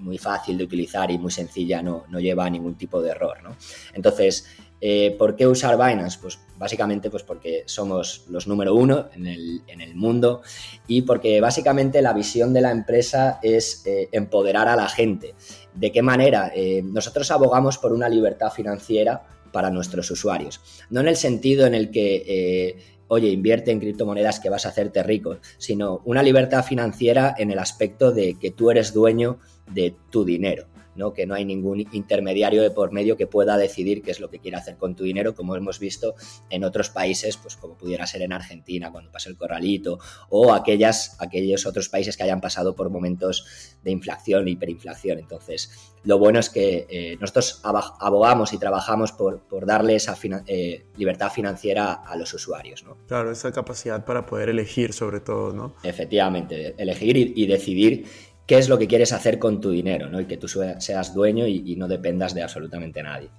muy, 0.00 0.18
fácil 0.18 0.58
de 0.58 0.64
utilizar 0.64 1.08
y 1.12 1.18
muy 1.18 1.30
sencilla, 1.30 1.80
no, 1.82 2.04
no 2.08 2.18
lleva 2.18 2.50
ningún 2.50 2.74
tipo 2.74 3.00
de 3.00 3.10
error. 3.10 3.40
¿no? 3.44 3.56
Entonces, 3.94 4.44
eh, 4.84 5.14
¿Por 5.16 5.36
qué 5.36 5.46
usar 5.46 5.76
Binance? 5.76 6.18
Pues 6.20 6.40
básicamente 6.58 7.08
pues 7.08 7.22
porque 7.22 7.62
somos 7.66 8.24
los 8.28 8.48
número 8.48 8.74
uno 8.74 9.10
en 9.14 9.28
el, 9.28 9.94
mundo 9.94 10.42
y 10.88 11.02
porque 11.02 11.40
básicamente 11.40 12.02
la 12.02 12.12
visión 12.12 12.52
de 12.52 12.62
la 12.62 12.72
empresa 12.72 13.38
es 13.42 13.86
eh, 13.86 14.08
empoderar 14.10 14.66
a 14.66 14.74
la 14.74 14.88
gente. 14.88 15.36
¿De 15.72 15.92
qué 15.92 16.02
manera? 16.02 16.50
Eh, 16.52 16.82
nosotros 16.84 17.30
abogamos 17.30 17.78
por 17.78 17.92
una 17.92 18.08
libertad 18.08 18.50
financiera 18.50 19.24
para 19.52 19.70
nuestros 19.70 20.10
usuarios. 20.10 20.60
No 20.90 21.00
en 21.00 21.06
el 21.06 21.16
sentido 21.16 21.64
en 21.64 21.74
el 21.74 21.92
que 21.92 23.01
oye, 23.12 23.28
invierte 23.28 23.70
en 23.70 23.78
criptomonedas 23.78 24.40
que 24.40 24.48
vas 24.48 24.64
a 24.64 24.70
hacerte 24.70 25.02
rico, 25.02 25.36
sino 25.58 26.00
una 26.06 26.22
libertad 26.22 26.64
financiera 26.64 27.34
en 27.36 27.50
el 27.50 27.58
aspecto 27.58 28.10
de 28.10 28.38
que 28.40 28.50
tú 28.50 28.70
eres 28.70 28.94
dueño 28.94 29.38
de 29.70 29.94
tu 30.08 30.24
dinero. 30.24 30.71
¿No? 30.94 31.12
que 31.12 31.26
no 31.26 31.34
hay 31.34 31.44
ningún 31.44 31.80
intermediario 31.92 32.62
de 32.62 32.70
por 32.70 32.92
medio 32.92 33.16
que 33.16 33.26
pueda 33.26 33.56
decidir 33.56 34.02
qué 34.02 34.10
es 34.10 34.20
lo 34.20 34.30
que 34.30 34.38
quiere 34.38 34.56
hacer 34.56 34.76
con 34.76 34.94
tu 34.94 35.04
dinero, 35.04 35.34
como 35.34 35.56
hemos 35.56 35.78
visto 35.78 36.14
en 36.50 36.64
otros 36.64 36.90
países, 36.90 37.36
pues 37.36 37.56
como 37.56 37.76
pudiera 37.76 38.06
ser 38.06 38.22
en 38.22 38.32
Argentina 38.32 38.90
cuando 38.90 39.10
pasa 39.10 39.28
el 39.28 39.36
corralito, 39.36 39.98
o 40.28 40.52
aquellas, 40.52 41.16
aquellos 41.20 41.66
otros 41.66 41.88
países 41.88 42.16
que 42.16 42.22
hayan 42.22 42.40
pasado 42.40 42.74
por 42.74 42.90
momentos 42.90 43.76
de 43.82 43.90
inflación, 43.90 44.48
hiperinflación. 44.48 45.18
Entonces, 45.18 45.92
lo 46.04 46.18
bueno 46.18 46.40
es 46.40 46.50
que 46.50 46.86
eh, 46.88 47.16
nosotros 47.20 47.60
abogamos 47.62 48.52
y 48.52 48.58
trabajamos 48.58 49.12
por, 49.12 49.40
por 49.40 49.66
darle 49.66 49.96
esa 49.96 50.16
eh, 50.46 50.86
libertad 50.96 51.30
financiera 51.30 51.92
a 51.92 52.16
los 52.16 52.34
usuarios. 52.34 52.84
¿no? 52.84 52.96
Claro, 53.06 53.30
esa 53.30 53.52
capacidad 53.52 54.04
para 54.04 54.26
poder 54.26 54.48
elegir 54.48 54.92
sobre 54.92 55.20
todo, 55.20 55.52
¿no? 55.52 55.74
Efectivamente, 55.82 56.74
elegir 56.78 57.16
y 57.16 57.46
decidir 57.46 58.06
qué 58.52 58.58
es 58.58 58.68
lo 58.68 58.78
que 58.78 58.86
quieres 58.86 59.14
hacer 59.14 59.38
con 59.38 59.62
tu 59.62 59.70
dinero, 59.70 60.10
¿no? 60.10 60.20
Y 60.20 60.26
que 60.26 60.36
tú 60.36 60.46
seas 60.46 61.14
dueño 61.14 61.46
y, 61.46 61.74
no 61.76 61.88
dependas 61.88 62.34
de 62.34 62.42
absolutamente 62.42 63.02
nadie. 63.02 63.30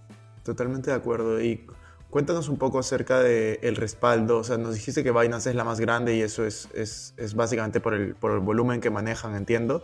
Totalmente 0.43 0.89
de 0.89 0.96
acuerdo. 0.96 1.39
Y 1.39 1.67
cuéntanos 2.10 2.50
un 2.50 2.58
poco 2.58 2.79
acerca 2.79 3.20
del 3.20 3.75
respaldo. 3.75 4.39
O 4.39 4.43
sea, 4.43 4.58
nos 4.58 4.74
dijiste 4.74 5.03
que 5.03 5.12
Binance 5.12 5.51
es 5.51 5.55
la 5.55 5.65
más 5.65 5.79
grande 5.79 6.15
y 6.15 6.22
eso 6.22 6.48
es, 6.48 6.67
es, 6.74 7.13
es 7.17 7.36
básicamente 7.36 7.79
por 7.79 7.93
el, 7.93 8.15
por 8.15 8.32
el, 8.32 8.39
volumen 8.39 8.82
que 8.82 8.89
manejan, 8.89 9.36
entiendo. 9.36 9.84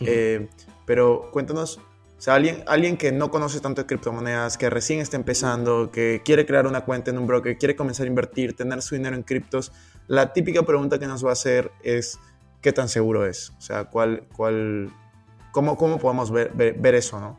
Eh, 0.00 0.48
pero 0.86 1.28
cuéntanos, 1.30 1.76
o 1.76 2.20
sea, 2.22 2.36
alguien, 2.36 2.64
alguien 2.66 2.96
que 2.96 3.12
no 3.12 3.30
conoce 3.30 3.60
tanto 3.60 3.82
de 3.82 3.86
criptomonedas, 3.86 4.56
que 4.56 4.70
recién 4.70 5.00
está 5.00 5.18
empezando, 5.18 5.90
que 5.90 6.22
quiere 6.24 6.46
crear 6.46 6.66
una 6.66 6.86
cuenta 6.86 7.10
en 7.10 7.18
un 7.18 7.26
broker, 7.26 7.58
quiere 7.58 7.76
comenzar 7.76 8.06
a 8.06 8.08
invertir, 8.08 8.56
tener 8.56 8.80
su 8.80 8.94
dinero 8.94 9.14
en 9.14 9.24
criptos, 9.24 9.72
la 10.06 10.32
típica 10.32 10.62
pregunta 10.62 10.98
que 10.98 11.06
nos 11.06 11.22
va 11.22 11.28
a 11.28 11.34
hacer 11.34 11.70
es 11.84 12.18
qué 12.60 12.72
tan 12.72 12.88
seguro 12.88 13.26
es. 13.26 13.50
O 13.58 13.60
sea, 13.60 13.84
cuál, 13.84 14.26
cuál, 14.36 14.92
cómo, 15.52 15.76
cómo 15.76 15.98
podemos 15.98 16.30
ver, 16.30 16.52
ver, 16.54 16.74
ver 16.78 16.94
eso, 16.94 17.20
¿no? 17.20 17.38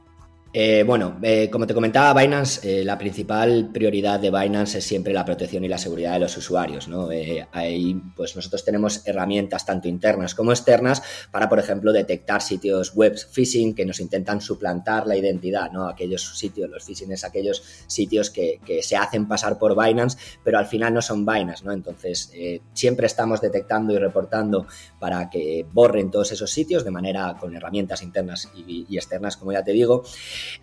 Eh, 0.53 0.83
bueno, 0.85 1.17
eh, 1.21 1.49
como 1.49 1.65
te 1.65 1.73
comentaba 1.73 2.19
Binance, 2.19 2.81
eh, 2.81 2.83
la 2.83 2.97
principal 2.97 3.69
prioridad 3.71 4.19
de 4.19 4.31
Binance 4.31 4.79
es 4.79 4.85
siempre 4.85 5.13
la 5.13 5.23
protección 5.23 5.63
y 5.63 5.69
la 5.69 5.77
seguridad 5.77 6.13
de 6.13 6.19
los 6.19 6.35
usuarios. 6.35 6.89
¿no? 6.89 7.07
ahí, 7.53 8.01
pues 8.15 8.35
nosotros 8.35 8.65
tenemos 8.65 9.07
herramientas 9.07 9.65
tanto 9.65 9.87
internas 9.87 10.35
como 10.35 10.51
externas 10.51 11.01
para, 11.31 11.47
por 11.47 11.59
ejemplo, 11.59 11.93
detectar 11.93 12.41
sitios 12.41 12.93
web 12.95 13.17
phishing 13.17 13.73
que 13.73 13.85
nos 13.85 14.01
intentan 14.01 14.41
suplantar 14.41 15.07
la 15.07 15.15
identidad. 15.15 15.71
¿no? 15.71 15.87
Aquellos 15.87 16.37
sitios, 16.37 16.69
los 16.69 16.83
phishing 16.83 17.13
es 17.13 17.23
aquellos 17.23 17.63
sitios 17.87 18.29
que, 18.29 18.59
se 18.81 18.95
hacen 18.97 19.27
pasar 19.27 19.57
por 19.57 19.81
Binance, 19.81 20.17
pero 20.43 20.57
al 20.57 20.65
final 20.65 20.93
no 20.93 21.01
son 21.01 21.25
Binance. 21.25 21.63
¿no? 21.63 21.71
Entonces, 21.71 22.31
siempre 22.73 23.05
estamos 23.05 23.39
detectando 23.39 23.93
y 23.93 23.97
reportando 23.97 24.67
para 24.99 25.29
que 25.29 25.65
borren 25.71 26.11
todos 26.11 26.31
esos 26.31 26.51
sitios 26.51 26.83
de 26.83 26.91
manera 26.91 27.37
con 27.39 27.55
herramientas 27.55 28.01
internas 28.01 28.49
y 28.55 28.97
externas, 28.97 29.37
como 29.37 29.53
ya 29.53 29.63
te 29.63 29.71
digo. 29.71 30.03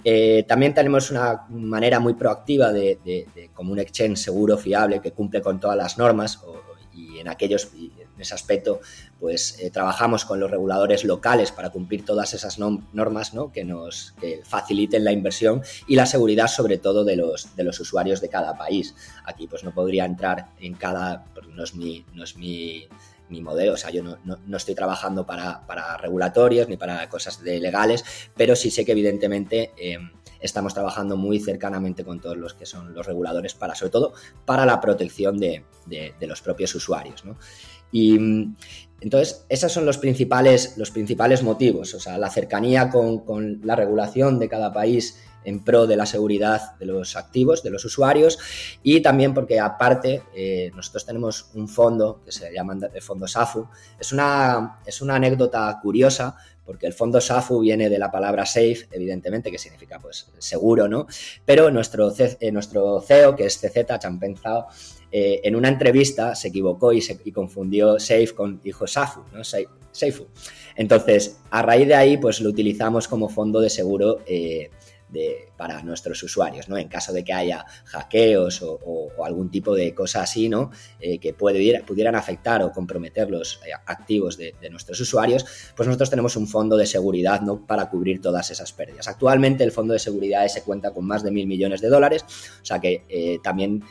Eh, 0.04 0.44
también 0.47 0.75
tenemos 0.75 1.11
una 1.11 1.47
manera 1.49 2.00
muy 2.00 2.14
proactiva 2.14 2.73
de, 2.73 3.28
como 3.54 3.73
un 3.73 3.78
exchange 3.78 4.18
seguro, 4.18 4.56
fiable, 4.56 5.00
que 5.00 5.12
cumple 5.12 5.40
con 5.40 5.61
todas 5.61 5.76
las 5.76 5.99
normas 5.99 6.40
y 6.94 7.20
en 7.20 7.28
aquellos, 7.28 7.70
en 7.75 8.20
ese 8.20 8.35
aspecto, 8.35 8.80
pues 9.20 9.61
eh, 9.61 9.70
trabajamos 9.70 10.25
con 10.25 10.40
los 10.40 10.50
reguladores 10.50 11.04
locales 11.04 11.52
para 11.52 11.70
cumplir 11.70 12.04
todas 12.04 12.35
esas 12.35 12.58
normas 12.58 13.32
que 13.52 13.64
nos 13.64 14.14
faciliten 14.42 15.04
la 15.04 15.12
inversión 15.12 15.62
y 15.87 15.94
la 15.94 16.06
seguridad 16.06 16.49
sobre 16.49 16.78
todo 16.78 17.04
de 17.04 17.16
los, 17.16 17.54
de 17.54 17.64
los 17.64 17.78
usuarios 17.78 18.20
de 18.20 18.28
cada 18.28 18.56
país. 18.56 18.94
Aquí 19.25 19.47
pues 19.47 19.62
no 19.62 19.73
podría 19.73 20.04
entrar 20.04 20.49
en 20.58 20.75
cada, 20.75 21.26
no 21.54 21.62
es 21.62 21.75
mi, 21.75 22.04
no 22.14 22.25
es 22.25 22.37
mi 22.37 22.88
mi 23.28 23.40
modelo, 23.40 23.75
o 23.75 23.76
sea, 23.76 23.90
yo 23.90 24.02
no, 24.02 24.56
estoy 24.56 24.75
trabajando 24.75 25.26
para, 25.26 25.97
regulatorios 25.99 26.68
ni 26.68 26.76
para 26.76 27.08
cosas 27.08 27.42
de 27.42 27.61
legales, 27.61 28.04
pero 28.37 28.56
sí 28.56 28.70
sé 28.70 28.85
que 28.85 28.92
evidentemente 28.92 29.73
em, 29.76 30.11
estamos 30.40 30.75
trabajando 30.75 31.16
muy 31.16 31.40
cercanamente 31.40 32.04
con 32.04 32.20
todos 32.20 32.37
los 32.37 32.54
que 32.54 32.66
son 32.66 32.94
los 32.94 33.06
reguladores 33.06 33.54
para, 33.54 33.75
sobre 33.75 33.90
todo, 33.90 34.14
para 34.44 34.64
la 34.66 34.80
protección 34.80 35.38
de, 35.38 35.64
los 36.20 36.42
propios 36.42 36.75
usuarios, 36.75 37.25
Y 37.92 38.18
mm, 38.18 38.57
entonces, 39.00 39.45
esos 39.49 39.73
son 39.73 39.87
los 39.87 39.99
principales, 39.99 40.76
los 40.76 40.90
principales 40.90 41.42
motivos, 41.42 41.95
o 41.95 42.00
sea, 42.00 42.18
la 42.18 42.30
cercanía 42.30 42.90
con, 42.90 43.21
con 43.21 43.61
la 43.64 43.76
regulación 43.76 44.38
de 44.38 44.49
cada 44.49 44.73
país 44.73 45.18
en 45.45 45.64
pro 45.64 45.87
de 45.87 45.97
la 45.97 46.04
seguridad 46.04 46.76
de 46.78 46.87
los 46.87 47.16
activos, 47.16 47.62
de 47.62 47.71
los 47.71 47.85
usuarios, 47.85 48.38
y 48.83 49.00
también 49.00 49.35
porque 49.35 49.61
aparte 49.61 50.23
eh, 50.35 50.71
nosotros 50.75 51.07
tenemos 51.07 51.50
un 51.54 51.68
fondo 51.68 52.21
que 52.25 52.33
se 52.33 52.52
llama 52.52 52.76
el 52.92 53.02
fondo 53.02 53.26
SAFU. 53.26 53.68
Es 53.99 54.12
una, 54.12 54.80
es 54.85 55.00
una 55.00 55.14
anécdota 55.14 55.78
curiosa 55.80 56.37
porque 56.66 56.87
el 56.87 56.92
fondo 56.92 57.18
SAFU 57.18 57.61
viene 57.61 57.88
de 57.88 57.99
la 57.99 58.11
palabra 58.11 58.45
safe, 58.45 58.88
evidentemente, 58.92 59.50
que 59.50 59.57
significa 59.57 59.99
pues 59.99 60.30
seguro, 60.37 60.87
¿no? 60.87 61.07
Pero 61.47 61.71
nuestro, 61.71 62.12
eh, 62.18 62.52
nuestro 62.52 63.00
CEO, 63.00 63.35
que 63.35 63.47
es 63.47 63.59
CZ, 63.59 63.99
Champenzao, 63.99 64.66
eh, 65.10 65.40
en 65.44 65.56
una 65.56 65.68
entrevista 65.68 66.34
se 66.34 66.48
equivocó 66.48 66.92
y, 66.92 67.02
confundió 67.32 67.98
safe 67.98 68.34
con, 68.34 68.60
dijo 68.62 68.86
SAFU, 68.86 69.22
¿no? 69.32 69.42
Seifu. 69.92 70.26
Entonces, 70.76 71.38
a 71.50 71.62
raíz 71.62 71.88
de 71.88 71.94
ahí, 71.94 72.16
pues 72.18 72.40
lo 72.40 72.50
utilizamos 72.50 73.08
como 73.08 73.28
fondo 73.28 73.60
de 73.60 73.70
seguro 73.70 74.20
para 75.56 75.82
nuestros 75.82 76.22
usuarios, 76.22 76.68
¿no? 76.68 76.76
En 76.76 76.88
caso 76.88 77.12
de 77.12 77.24
que 77.24 77.32
haya 77.32 77.64
hackeos 77.86 78.62
o, 78.62 79.10
algún 79.24 79.50
tipo 79.50 79.74
de 79.74 79.94
cosa 79.94 80.22
así, 80.22 80.48
¿no? 80.48 80.70
Eh, 81.00 81.18
que 81.18 81.32
pudieran 81.32 82.14
afectar 82.14 82.62
o 82.62 82.70
comprometer 82.72 83.30
los 83.30 83.60
eh, 83.66 83.72
activos 83.86 84.36
de, 84.36 84.54
nuestros 84.70 85.00
usuarios, 85.00 85.44
pues 85.74 85.86
nosotros 85.86 86.10
tenemos 86.10 86.36
un 86.36 86.46
fondo 86.46 86.76
de 86.76 86.86
seguridad, 86.86 87.40
¿no? 87.40 87.66
Para 87.66 87.88
cubrir 87.90 88.20
todas 88.20 88.50
esas 88.50 88.72
pérdidas. 88.72 89.08
Actualmente 89.08 89.64
el 89.64 89.72
fondo 89.72 89.92
de 89.92 89.98
seguridad 89.98 90.46
se 90.48 90.62
cuenta 90.62 90.92
con 90.92 91.04
más 91.06 91.22
de 91.22 91.30
mil 91.30 91.46
millones 91.46 91.80
de 91.80 91.88
dólares, 91.88 92.24
o 92.62 92.64
sea 92.64 92.78
que 92.78 93.04
eh, 93.08 93.38
también 93.42 93.82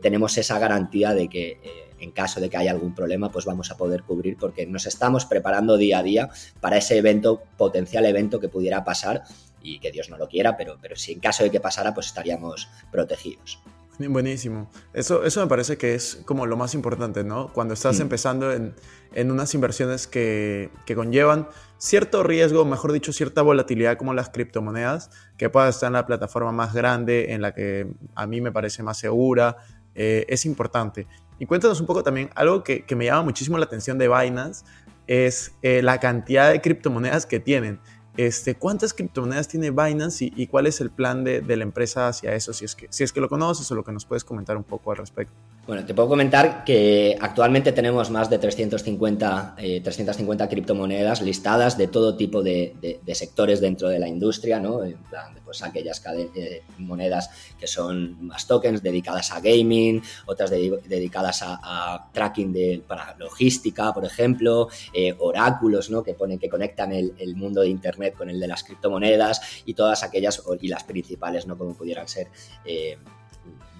tenemos 0.00 0.38
esa 0.38 0.58
garantía 0.58 1.12
de 1.12 1.28
que 1.28 1.58
en 2.04 2.12
caso 2.12 2.40
de 2.40 2.50
que 2.50 2.56
haya 2.56 2.70
algún 2.70 2.94
problema, 2.94 3.30
pues 3.30 3.44
vamos 3.44 3.70
a 3.70 3.76
poder 3.76 4.02
cubrir 4.02 4.36
porque 4.36 4.66
nos 4.66 4.86
estamos 4.86 5.26
preparando 5.26 5.76
día 5.76 5.98
a 5.98 6.02
día 6.02 6.30
para 6.60 6.76
ese 6.76 6.98
evento, 6.98 7.42
potencial 7.56 8.04
evento 8.06 8.40
que 8.40 8.48
pudiera 8.48 8.84
pasar 8.84 9.24
y 9.62 9.80
que 9.80 9.90
Dios 9.90 10.10
no 10.10 10.18
lo 10.18 10.28
quiera, 10.28 10.56
pero, 10.56 10.78
pero 10.80 10.96
si 10.96 11.12
en 11.12 11.20
caso 11.20 11.42
de 11.42 11.50
que 11.50 11.60
pasara, 11.60 11.94
pues 11.94 12.06
estaríamos 12.06 12.68
protegidos. 12.92 13.58
Buenísimo. 13.98 14.68
Eso, 14.92 15.22
eso 15.24 15.40
me 15.40 15.46
parece 15.46 15.78
que 15.78 15.94
es 15.94 16.20
como 16.24 16.46
lo 16.46 16.56
más 16.56 16.74
importante, 16.74 17.22
¿no? 17.22 17.52
Cuando 17.52 17.74
estás 17.74 17.98
mm. 17.98 18.02
empezando 18.02 18.52
en, 18.52 18.74
en, 19.12 19.30
unas 19.30 19.54
inversiones 19.54 20.08
que, 20.08 20.70
que, 20.84 20.96
conllevan 20.96 21.48
cierto 21.78 22.24
riesgo, 22.24 22.64
mejor 22.64 22.90
dicho, 22.90 23.12
cierta 23.12 23.42
volatilidad 23.42 23.96
como 23.96 24.12
las 24.12 24.30
criptomonedas, 24.30 25.10
que 25.36 25.48
pueda 25.48 25.68
estar 25.68 25.86
en 25.86 25.92
la 25.92 26.06
plataforma 26.06 26.50
más 26.50 26.74
grande, 26.74 27.34
en 27.34 27.40
la 27.40 27.54
que 27.54 27.86
a 28.16 28.26
mí 28.26 28.40
me 28.40 28.50
parece 28.50 28.82
más 28.82 28.98
segura, 28.98 29.58
eh, 29.94 30.24
es 30.28 30.44
importante. 30.46 31.06
Y 31.38 31.46
cuéntanos 31.46 31.80
un 31.80 31.86
poco 31.86 32.02
también, 32.02 32.30
algo 32.34 32.62
que, 32.62 32.84
que 32.84 32.96
me 32.96 33.06
llama 33.06 33.22
muchísimo 33.22 33.58
la 33.58 33.64
atención 33.64 33.98
de 33.98 34.08
Binance, 34.08 34.64
es 35.06 35.52
eh, 35.62 35.82
la 35.82 36.00
cantidad 36.00 36.50
de 36.50 36.60
criptomonedas 36.60 37.26
que 37.26 37.40
tienen. 37.40 37.80
Este, 38.16 38.54
¿Cuántas 38.54 38.94
criptomonedas 38.94 39.48
tiene 39.48 39.70
Binance 39.70 40.24
y, 40.24 40.46
cuál 40.46 40.66
es 40.66 40.80
el 40.80 40.90
plan 40.90 41.24
de, 41.24 41.42
la 41.42 41.64
empresa 41.64 42.08
hacia 42.08 42.34
eso? 42.34 42.52
Si 42.52 42.64
es, 42.64 42.76
que, 42.76 42.86
si 42.90 43.02
es 43.02 43.12
que 43.12 43.20
lo 43.20 43.28
conoces 43.28 43.70
o 43.70 43.74
lo 43.74 43.82
que 43.82 43.92
nos 43.92 44.06
puedes 44.06 44.24
comentar 44.24 44.56
un 44.56 44.64
poco 44.64 44.92
al 44.92 44.98
respecto. 44.98 45.34
Bueno, 45.66 45.86
te 45.86 45.94
puedo 45.94 46.10
comentar 46.10 46.62
que 46.62 47.16
actualmente 47.18 47.72
tenemos 47.72 48.10
más 48.10 48.28
de 48.28 48.36
350, 48.38 49.54
350 49.56 50.44
eh, 50.44 50.48
criptomonedas 50.48 51.22
listadas 51.22 51.78
de 51.78 51.88
todo 51.88 52.18
tipo 52.18 52.42
de, 52.42 53.00
sectores 53.14 53.62
dentro 53.62 53.88
de 53.88 53.98
la 53.98 54.06
industria, 54.06 54.60
¿no? 54.60 54.84
En 54.84 54.98
plan, 55.04 55.34
pues 55.42 55.62
aquellas 55.62 56.02
eh, 56.34 56.62
monedas 56.76 57.30
que 57.58 57.66
son 57.66 58.26
más 58.26 58.46
tokens 58.46 58.82
dedicadas 58.82 59.32
a 59.32 59.40
gaming, 59.40 60.02
otras 60.26 60.50
dedicadas 60.50 61.40
a, 61.42 62.10
tracking 62.12 62.52
de, 62.52 62.82
para 62.86 63.16
logística, 63.16 63.94
por 63.94 64.04
ejemplo, 64.04 64.68
eh, 64.92 65.14
oráculos, 65.18 65.88
¿no? 65.88 66.02
Que 66.02 66.12
ponen 66.12 66.38
que 66.38 66.50
conectan 66.50 66.92
el, 66.92 67.14
mundo 67.36 67.62
de 67.62 67.68
Internet 67.68 68.14
con 68.16 68.28
el 68.28 68.38
de 68.38 68.48
las 68.48 68.64
criptomonedas 68.64 69.40
y 69.64 69.72
todas 69.72 70.02
aquellas, 70.02 70.42
y 70.60 70.68
las 70.68 70.84
principales, 70.84 71.46
¿no? 71.46 71.56
Como 71.56 71.74
pudieran 71.74 72.06
ser 72.06 72.28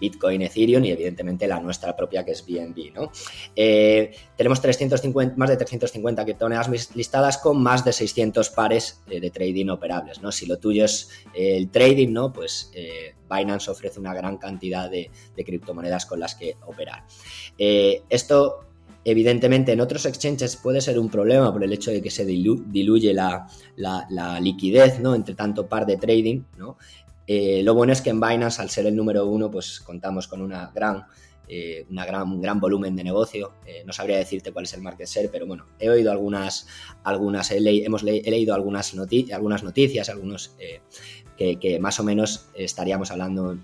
Bitcoin, 0.05 0.43
Ethereum 0.43 0.85
y 0.85 0.91
evidentemente 0.91 1.47
la 1.47 1.61
nuestra 1.61 1.97
propia 1.97 2.25
que 2.25 2.33
es 2.33 2.45
BNB. 2.47 2.93
¿no? 2.95 3.11
Eh, 3.57 4.13
tenemos 4.37 4.61
350, 4.61 5.37
más 5.37 5.49
de 5.49 5.57
350 5.57 6.25
criptomonedas 6.25 6.95
listadas 6.95 7.39
con 7.39 7.63
más 7.63 7.85
de 7.85 7.93
600 7.93 8.51
pares 8.51 9.01
eh, 9.09 9.21
de 9.21 9.31
trading 9.31 9.69
operables. 9.69 10.21
¿no? 10.21 10.31
Si 10.31 10.47
lo 10.47 10.59
tuyo 10.59 10.85
es 10.85 11.11
eh, 11.35 11.57
el 11.57 11.71
trading, 11.71 12.13
¿no? 12.13 12.33
pues 12.33 12.71
Binance 13.31 13.71
ofrece 13.71 13.99
una 13.99 14.15
gran 14.15 14.37
cantidad 14.37 14.91
de, 14.91 15.11
criptomonedas 15.37 16.07
con 16.07 16.21
las 16.21 16.35
que 16.35 16.57
operar. 16.67 17.05
esto 17.57 18.61
Evidentemente, 19.07 19.73
en 19.73 19.83
otros 19.83 20.07
exchanges 20.07 20.57
puede 20.57 20.81
ser 20.81 20.99
un 20.99 21.11
problema 21.11 21.53
por 21.53 21.63
el 21.63 21.73
hecho 21.75 21.91
de 21.91 22.01
que 22.01 22.11
se 22.11 22.25
diluye 22.25 23.13
la, 23.13 23.47
la, 23.77 24.41
liquidez 24.41 24.99
¿no? 24.99 25.15
entre 25.15 25.35
tanto 25.35 25.69
par 25.69 25.85
de 25.85 25.99
trading. 25.99 26.43
¿no? 26.57 26.79
Eh, 27.27 27.63
lo 27.63 27.75
bueno 27.75 27.93
es 27.93 28.03
que 28.03 28.11
en 28.11 28.21
Binance, 28.21 28.61
al 28.61 28.71
ser 28.71 28.87
el 28.87 28.97
número 28.97 29.27
uno, 29.27 29.51
pues 29.51 29.81
contamos 29.81 30.29
con 30.29 30.43
una 30.43 30.71
gran, 30.75 31.05
eh, 31.49 31.87
una 31.91 32.05
gran, 32.05 32.31
un 32.31 32.41
gran 32.41 32.61
volumen 32.61 32.95
de 32.97 33.05
negocio. 33.05 33.55
Eh, 33.67 33.83
no 33.87 33.93
sabría 33.93 34.19
decirte 34.19 34.53
cuál 34.53 34.65
es 34.65 34.75
el 34.75 34.83
market 34.83 35.07
share, 35.07 35.31
pero 35.31 35.47
bueno, 35.47 35.67
he 35.79 35.89
oído 35.89 36.13
algunas, 36.13 36.67
algunas 37.03 37.51
he, 37.51 37.85
hemos 37.85 38.03
leído 38.03 38.55
algunas, 38.55 38.95
algunas 39.33 39.63
noticias, 39.63 40.09
algunos 40.09 40.57
que, 41.37 41.59
que, 41.59 41.81
más 41.81 41.99
o 41.99 42.05
menos 42.05 42.47
estaríamos 42.55 43.11
hablando 43.11 43.59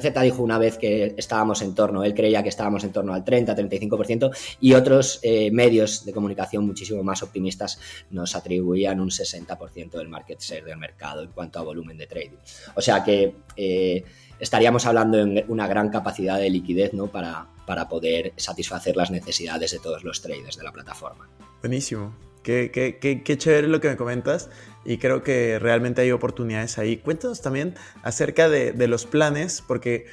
CZ 0.00 0.20
dijo 0.22 0.42
una 0.42 0.58
vez 0.58 0.78
que 0.78 1.14
estábamos 1.16 1.62
en 1.62 1.74
torno, 1.74 2.04
él 2.04 2.14
creía 2.14 2.42
que 2.42 2.48
estábamos 2.48 2.84
en 2.84 2.92
torno 2.92 3.14
al 3.14 3.24
30-35% 3.24 4.30
y 4.60 4.74
otros 4.74 5.20
eh, 5.22 5.50
medios 5.50 6.04
de 6.04 6.12
comunicación 6.12 6.66
muchísimo 6.66 7.02
más 7.02 7.22
optimistas 7.22 7.78
nos 8.10 8.34
atribuían 8.34 9.00
un 9.00 9.10
60% 9.10 9.90
del 9.92 10.08
market 10.08 10.40
share 10.40 10.64
del 10.64 10.78
mercado 10.78 11.22
en 11.22 11.30
cuanto 11.30 11.58
a 11.58 11.62
volumen 11.62 11.96
de 11.96 12.06
trading. 12.06 12.38
O 12.74 12.80
sea 12.80 13.04
que 13.04 13.34
eh, 13.56 14.04
estaríamos 14.38 14.86
hablando 14.86 15.24
de 15.24 15.44
una 15.48 15.66
gran 15.68 15.90
capacidad 15.90 16.38
de 16.38 16.50
liquidez 16.50 16.92
¿no? 16.92 17.06
para, 17.06 17.46
para 17.66 17.88
poder 17.88 18.32
satisfacer 18.36 18.96
las 18.96 19.10
necesidades 19.10 19.70
de 19.70 19.78
todos 19.78 20.04
los 20.04 20.20
traders 20.20 20.56
de 20.56 20.64
la 20.64 20.72
plataforma. 20.72 21.28
Buenísimo. 21.60 22.33
Qué, 22.44 22.70
qué, 22.70 22.98
qué, 23.00 23.24
qué 23.24 23.38
chévere 23.38 23.66
lo 23.66 23.80
que 23.80 23.88
me 23.88 23.96
comentas 23.96 24.50
y 24.84 24.98
creo 24.98 25.22
que 25.22 25.58
realmente 25.58 26.02
hay 26.02 26.12
oportunidades 26.12 26.78
ahí. 26.78 26.98
Cuéntanos 26.98 27.40
también 27.42 27.74
acerca 28.02 28.48
de, 28.48 28.72
de 28.72 28.86
los 28.86 29.06
planes, 29.06 29.62
porque 29.66 30.06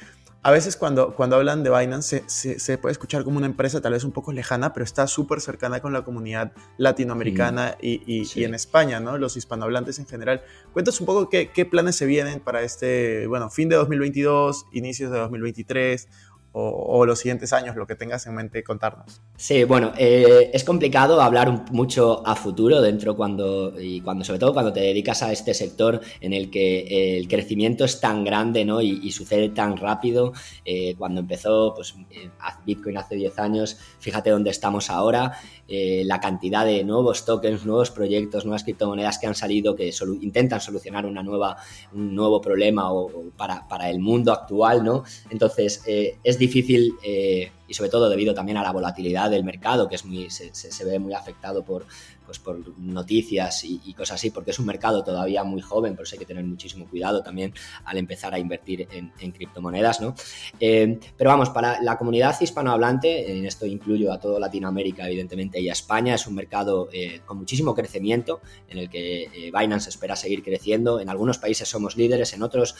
a 0.44 0.50
veces 0.50 0.76
cuando, 0.76 1.14
cuando 1.14 1.36
hablan 1.36 1.62
de 1.62 1.70
Binance 1.70 2.24
se, 2.26 2.58
se, 2.58 2.78
puede 2.78 2.92
escuchar 2.92 3.22
como 3.22 3.36
una 3.36 3.46
empresa 3.46 3.80
tal 3.80 3.92
vez 3.92 4.02
un 4.02 4.10
poco 4.10 4.32
lejana, 4.32 4.72
pero 4.72 4.82
está 4.82 5.06
súper 5.06 5.40
cercana 5.40 5.80
con 5.80 5.92
la 5.92 6.02
comunidad 6.02 6.52
latinoamericana 6.78 7.76
mm. 7.80 7.86
y, 7.86 8.24
y, 8.34 8.44
en 8.44 8.54
España, 8.54 8.98
¿no? 8.98 9.18
Los 9.18 9.36
hispanohablantes 9.36 10.00
en 10.00 10.06
general. 10.06 10.42
Cuéntanos 10.72 11.00
un 11.00 11.06
poco 11.06 11.28
qué, 11.28 11.50
qué, 11.52 11.64
planes 11.64 11.94
se 11.94 12.06
vienen 12.06 12.40
para 12.40 12.62
este, 12.62 13.28
bueno, 13.28 13.50
fin 13.50 13.68
de 13.68 13.76
2022, 13.76 14.66
inicios 14.72 15.12
de 15.12 15.18
2023 15.18 16.08
o, 16.54 17.06
los 17.06 17.18
siguientes 17.18 17.52
años, 17.54 17.76
lo 17.76 17.86
que 17.86 17.94
tengas 17.94 18.26
en 18.26 18.34
mente 18.34 18.62
contarnos. 18.62 19.22
Sí, 19.36 19.64
bueno, 19.64 19.92
eh, 19.96 20.50
es 20.52 20.64
complicado 20.64 21.20
hablar 21.22 21.72
mucho 21.72 22.26
a 22.26 22.36
futuro 22.36 22.82
dentro 22.82 23.16
cuando, 23.16 23.80
y 23.80 24.02
cuando, 24.02 24.22
sobre 24.24 24.38
todo 24.38 24.52
cuando 24.52 24.72
te 24.72 24.80
dedicas 24.80 25.22
a 25.22 25.32
este 25.32 25.54
sector 25.54 26.00
en 26.20 26.34
el 26.34 26.50
que 26.50 27.16
el 27.18 27.26
crecimiento 27.26 27.86
es 27.86 28.00
tan 28.00 28.22
grande 28.22 28.66
¿no? 28.66 28.82
y, 28.82 29.10
sucede 29.12 29.48
tan 29.48 29.78
rápido. 29.78 30.32
Eh, 30.64 30.94
cuando 30.98 31.20
empezó 31.20 31.72
pues, 31.74 31.94
eh, 32.10 32.30
Bitcoin 32.66 32.98
hace 32.98 33.14
10 33.14 33.38
años, 33.38 33.78
fíjate 33.98 34.30
dónde 34.30 34.50
estamos 34.50 34.90
ahora, 34.90 35.32
la 35.68 36.20
cantidad 36.20 36.66
de 36.66 36.84
nuevos 36.84 37.24
tokens, 37.24 37.64
nuevos 37.64 37.90
proyectos, 37.90 38.44
nuevas 38.44 38.62
criptomonedas 38.62 39.18
que 39.18 39.26
han 39.26 39.34
salido 39.34 39.74
que 39.74 39.90
intentan 40.20 40.60
solucionar 40.60 41.06
una 41.06 41.22
nueva, 41.22 41.56
un 41.94 42.14
nuevo 42.14 42.42
problema 42.42 42.92
o, 42.92 43.30
para, 43.38 43.66
para, 43.66 43.88
el 43.88 43.98
mundo 43.98 44.32
actual, 44.32 44.84
¿no? 44.84 45.02
Entonces, 45.30 45.82
es 45.86 46.38
difícil, 46.46 46.94
eh, 47.04 47.50
y 47.72 47.74
sobre 47.74 47.88
todo 47.88 48.10
debido 48.10 48.34
también 48.34 48.58
a 48.58 48.62
la 48.62 48.70
volatilidad 48.70 49.30
del 49.30 49.44
mercado, 49.44 49.88
que 49.88 49.94
es 49.94 50.04
muy, 50.04 50.28
se, 50.28 50.84
ve 50.84 50.98
muy 50.98 51.14
afectado 51.14 51.64
por, 51.64 51.86
pues 52.26 52.38
por 52.38 52.78
noticias 52.78 53.64
y, 53.64 53.94
cosas 53.94 54.16
así, 54.16 54.30
porque 54.30 54.50
es 54.50 54.58
un 54.58 54.66
mercado 54.66 55.02
todavía 55.02 55.42
muy 55.42 55.62
joven, 55.62 55.96
por 55.96 56.04
eso 56.04 56.14
hay 56.14 56.18
que 56.18 56.26
tener 56.26 56.44
muchísimo 56.44 56.86
cuidado 56.86 57.22
también 57.22 57.54
al 57.86 57.96
empezar 57.96 58.34
a 58.34 58.38
invertir 58.38 58.86
en, 58.92 59.32
criptomonedas, 59.32 60.02
¿no? 60.02 60.14
Eh, 60.60 60.98
pero 61.16 61.30
vamos, 61.30 61.48
para 61.48 61.80
la 61.80 61.96
comunidad 61.96 62.38
hispanohablante, 62.38 63.38
en 63.38 63.46
esto 63.46 63.64
incluyo 63.64 64.12
a 64.12 64.20
toda 64.20 64.38
Latinoamérica, 64.38 65.06
evidentemente, 65.06 65.58
y 65.58 65.70
a 65.70 65.72
España, 65.72 66.14
es 66.14 66.26
un 66.26 66.34
mercado 66.34 66.90
eh, 66.92 67.22
con 67.24 67.38
muchísimo 67.38 67.74
crecimiento, 67.74 68.42
en 68.68 68.76
el 68.76 68.90
que 68.90 69.22
eh, 69.22 69.50
Binance 69.58 69.88
espera 69.88 70.14
seguir 70.14 70.42
creciendo. 70.42 71.00
En 71.00 71.08
algunos 71.08 71.38
países 71.38 71.66
somos 71.70 71.96
líderes, 71.96 72.34
en 72.34 72.42
otros 72.42 72.74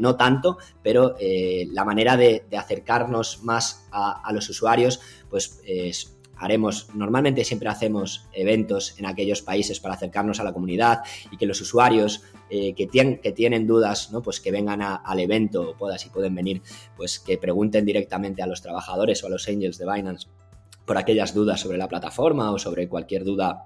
no 0.00 0.16
tanto, 0.16 0.58
pero 0.82 1.16
la 1.18 1.84
manera 1.84 2.16
de, 2.16 2.44
acercarnos 2.56 3.42
más 3.42 3.86
a 3.90 4.32
los 4.34 4.48
usuarios, 4.50 5.00
pues 5.30 5.60
es 5.64 6.14
haremos, 6.36 6.88
normalmente 6.94 7.44
siempre 7.44 7.68
hacemos 7.68 8.26
eventos 8.32 8.98
en 8.98 9.06
aquellos 9.06 9.42
países 9.42 9.80
para 9.80 9.94
acercarnos 9.94 10.40
a 10.40 10.44
la 10.44 10.52
comunidad 10.52 11.00
y 11.30 11.36
que 11.36 11.46
los 11.46 11.60
usuarios 11.60 12.22
eh, 12.50 12.74
que, 12.74 12.86
tienen, 12.86 13.18
que 13.20 13.32
tienen 13.32 13.66
dudas, 13.66 14.10
¿no? 14.12 14.22
pues 14.22 14.40
que 14.40 14.50
vengan 14.50 14.82
al 14.82 15.20
evento 15.20 15.70
o 15.70 15.76
puedan, 15.76 15.98
si 15.98 16.08
pueden 16.10 16.34
venir, 16.34 16.62
pues 16.96 17.18
que 17.18 17.38
pregunten 17.38 17.84
directamente 17.84 18.42
a 18.42 18.46
los 18.46 18.62
trabajadores 18.62 19.22
o 19.22 19.26
a 19.26 19.30
los 19.30 19.48
angels 19.48 19.78
de 19.78 19.90
Binance 19.90 20.28
por 20.84 20.98
aquellas 20.98 21.34
dudas 21.34 21.60
sobre 21.60 21.78
la 21.78 21.88
plataforma 21.88 22.50
o 22.52 22.58
sobre 22.58 22.88
cualquier 22.88 23.24
duda 23.24 23.64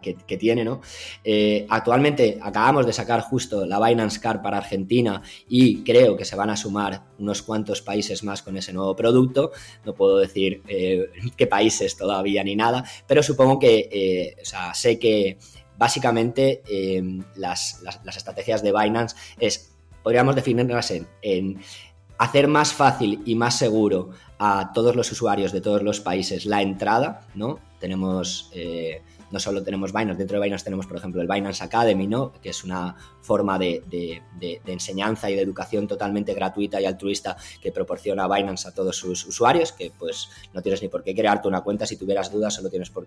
que, 0.00 0.36
tiene, 0.36 0.64
¿no? 0.64 0.80
Eh, 1.22 1.66
actualmente 1.68 2.38
acabamos 2.40 2.86
de 2.86 2.92
sacar 2.92 3.22
justo 3.22 3.66
la 3.66 3.84
Binance 3.84 4.20
Card 4.20 4.40
para 4.42 4.58
Argentina 4.58 5.22
y 5.48 5.82
creo 5.82 6.16
que 6.16 6.24
se 6.24 6.36
van 6.36 6.50
a 6.50 6.56
sumar 6.56 7.04
unos 7.18 7.42
cuantos 7.42 7.82
países 7.82 8.22
más 8.22 8.42
con 8.42 8.56
ese 8.56 8.72
nuevo 8.72 8.94
producto. 8.94 9.52
No 9.84 9.94
puedo 9.94 10.18
decir 10.18 10.62
eh, 10.68 11.10
qué 11.36 11.46
países 11.46 11.96
todavía 11.96 12.44
ni 12.44 12.56
nada, 12.56 12.84
pero 13.06 13.22
supongo 13.22 13.58
que, 13.58 13.88
eh, 13.90 14.36
o 14.40 14.44
sea, 14.44 14.74
sé 14.74 14.98
que 14.98 15.38
básicamente 15.76 16.62
las, 17.34 17.82
estrategias 18.16 18.62
de 18.62 18.72
Binance 18.72 19.16
es, 19.40 19.72
podríamos 20.02 20.36
definirlas 20.36 20.90
en, 20.92 21.08
en 21.20 21.60
hacer 22.18 22.46
más 22.46 22.72
fácil 22.72 23.22
y 23.26 23.34
más 23.34 23.58
seguro 23.58 24.10
a 24.38 24.72
todos 24.72 24.94
los 24.94 25.10
usuarios 25.10 25.50
de 25.52 25.60
todos 25.60 25.82
los 25.82 26.00
países 26.00 26.46
la 26.46 26.62
entrada, 26.62 27.26
¿no? 27.34 27.58
Tenemos 27.80 28.50
no 29.30 29.38
solo 29.38 29.62
tenemos 29.62 29.92
Binance, 29.92 30.18
dentro 30.18 30.38
de 30.38 30.44
Binance 30.44 30.64
tenemos, 30.64 30.86
por 30.86 30.96
ejemplo, 30.96 31.20
el 31.20 31.28
Binance 31.28 31.62
Academy, 31.62 32.06
¿no? 32.06 32.32
que 32.42 32.50
es 32.50 32.64
una 32.64 32.96
forma 33.20 33.58
de, 33.58 33.82
enseñanza 34.66 35.30
y 35.30 35.36
de 35.36 35.42
educación 35.42 35.86
totalmente 35.86 36.34
gratuita 36.34 36.80
y 36.80 36.86
altruista 36.86 37.36
que 37.60 37.72
proporciona 37.72 38.28
Binance 38.28 38.68
a 38.68 38.74
todos 38.74 38.96
sus 38.96 39.24
usuarios, 39.26 39.72
que 39.72 39.92
pues 39.98 40.28
no 40.52 40.62
tienes 40.62 40.82
ni 40.82 40.88
por 40.88 41.02
qué 41.02 41.14
crearte 41.14 41.48
una 41.48 41.62
cuenta, 41.62 41.86
si 41.86 41.96
tuvieras 41.96 42.30
dudas 42.30 42.54
solo 42.54 42.70
tienes, 42.70 42.90
por 42.90 43.06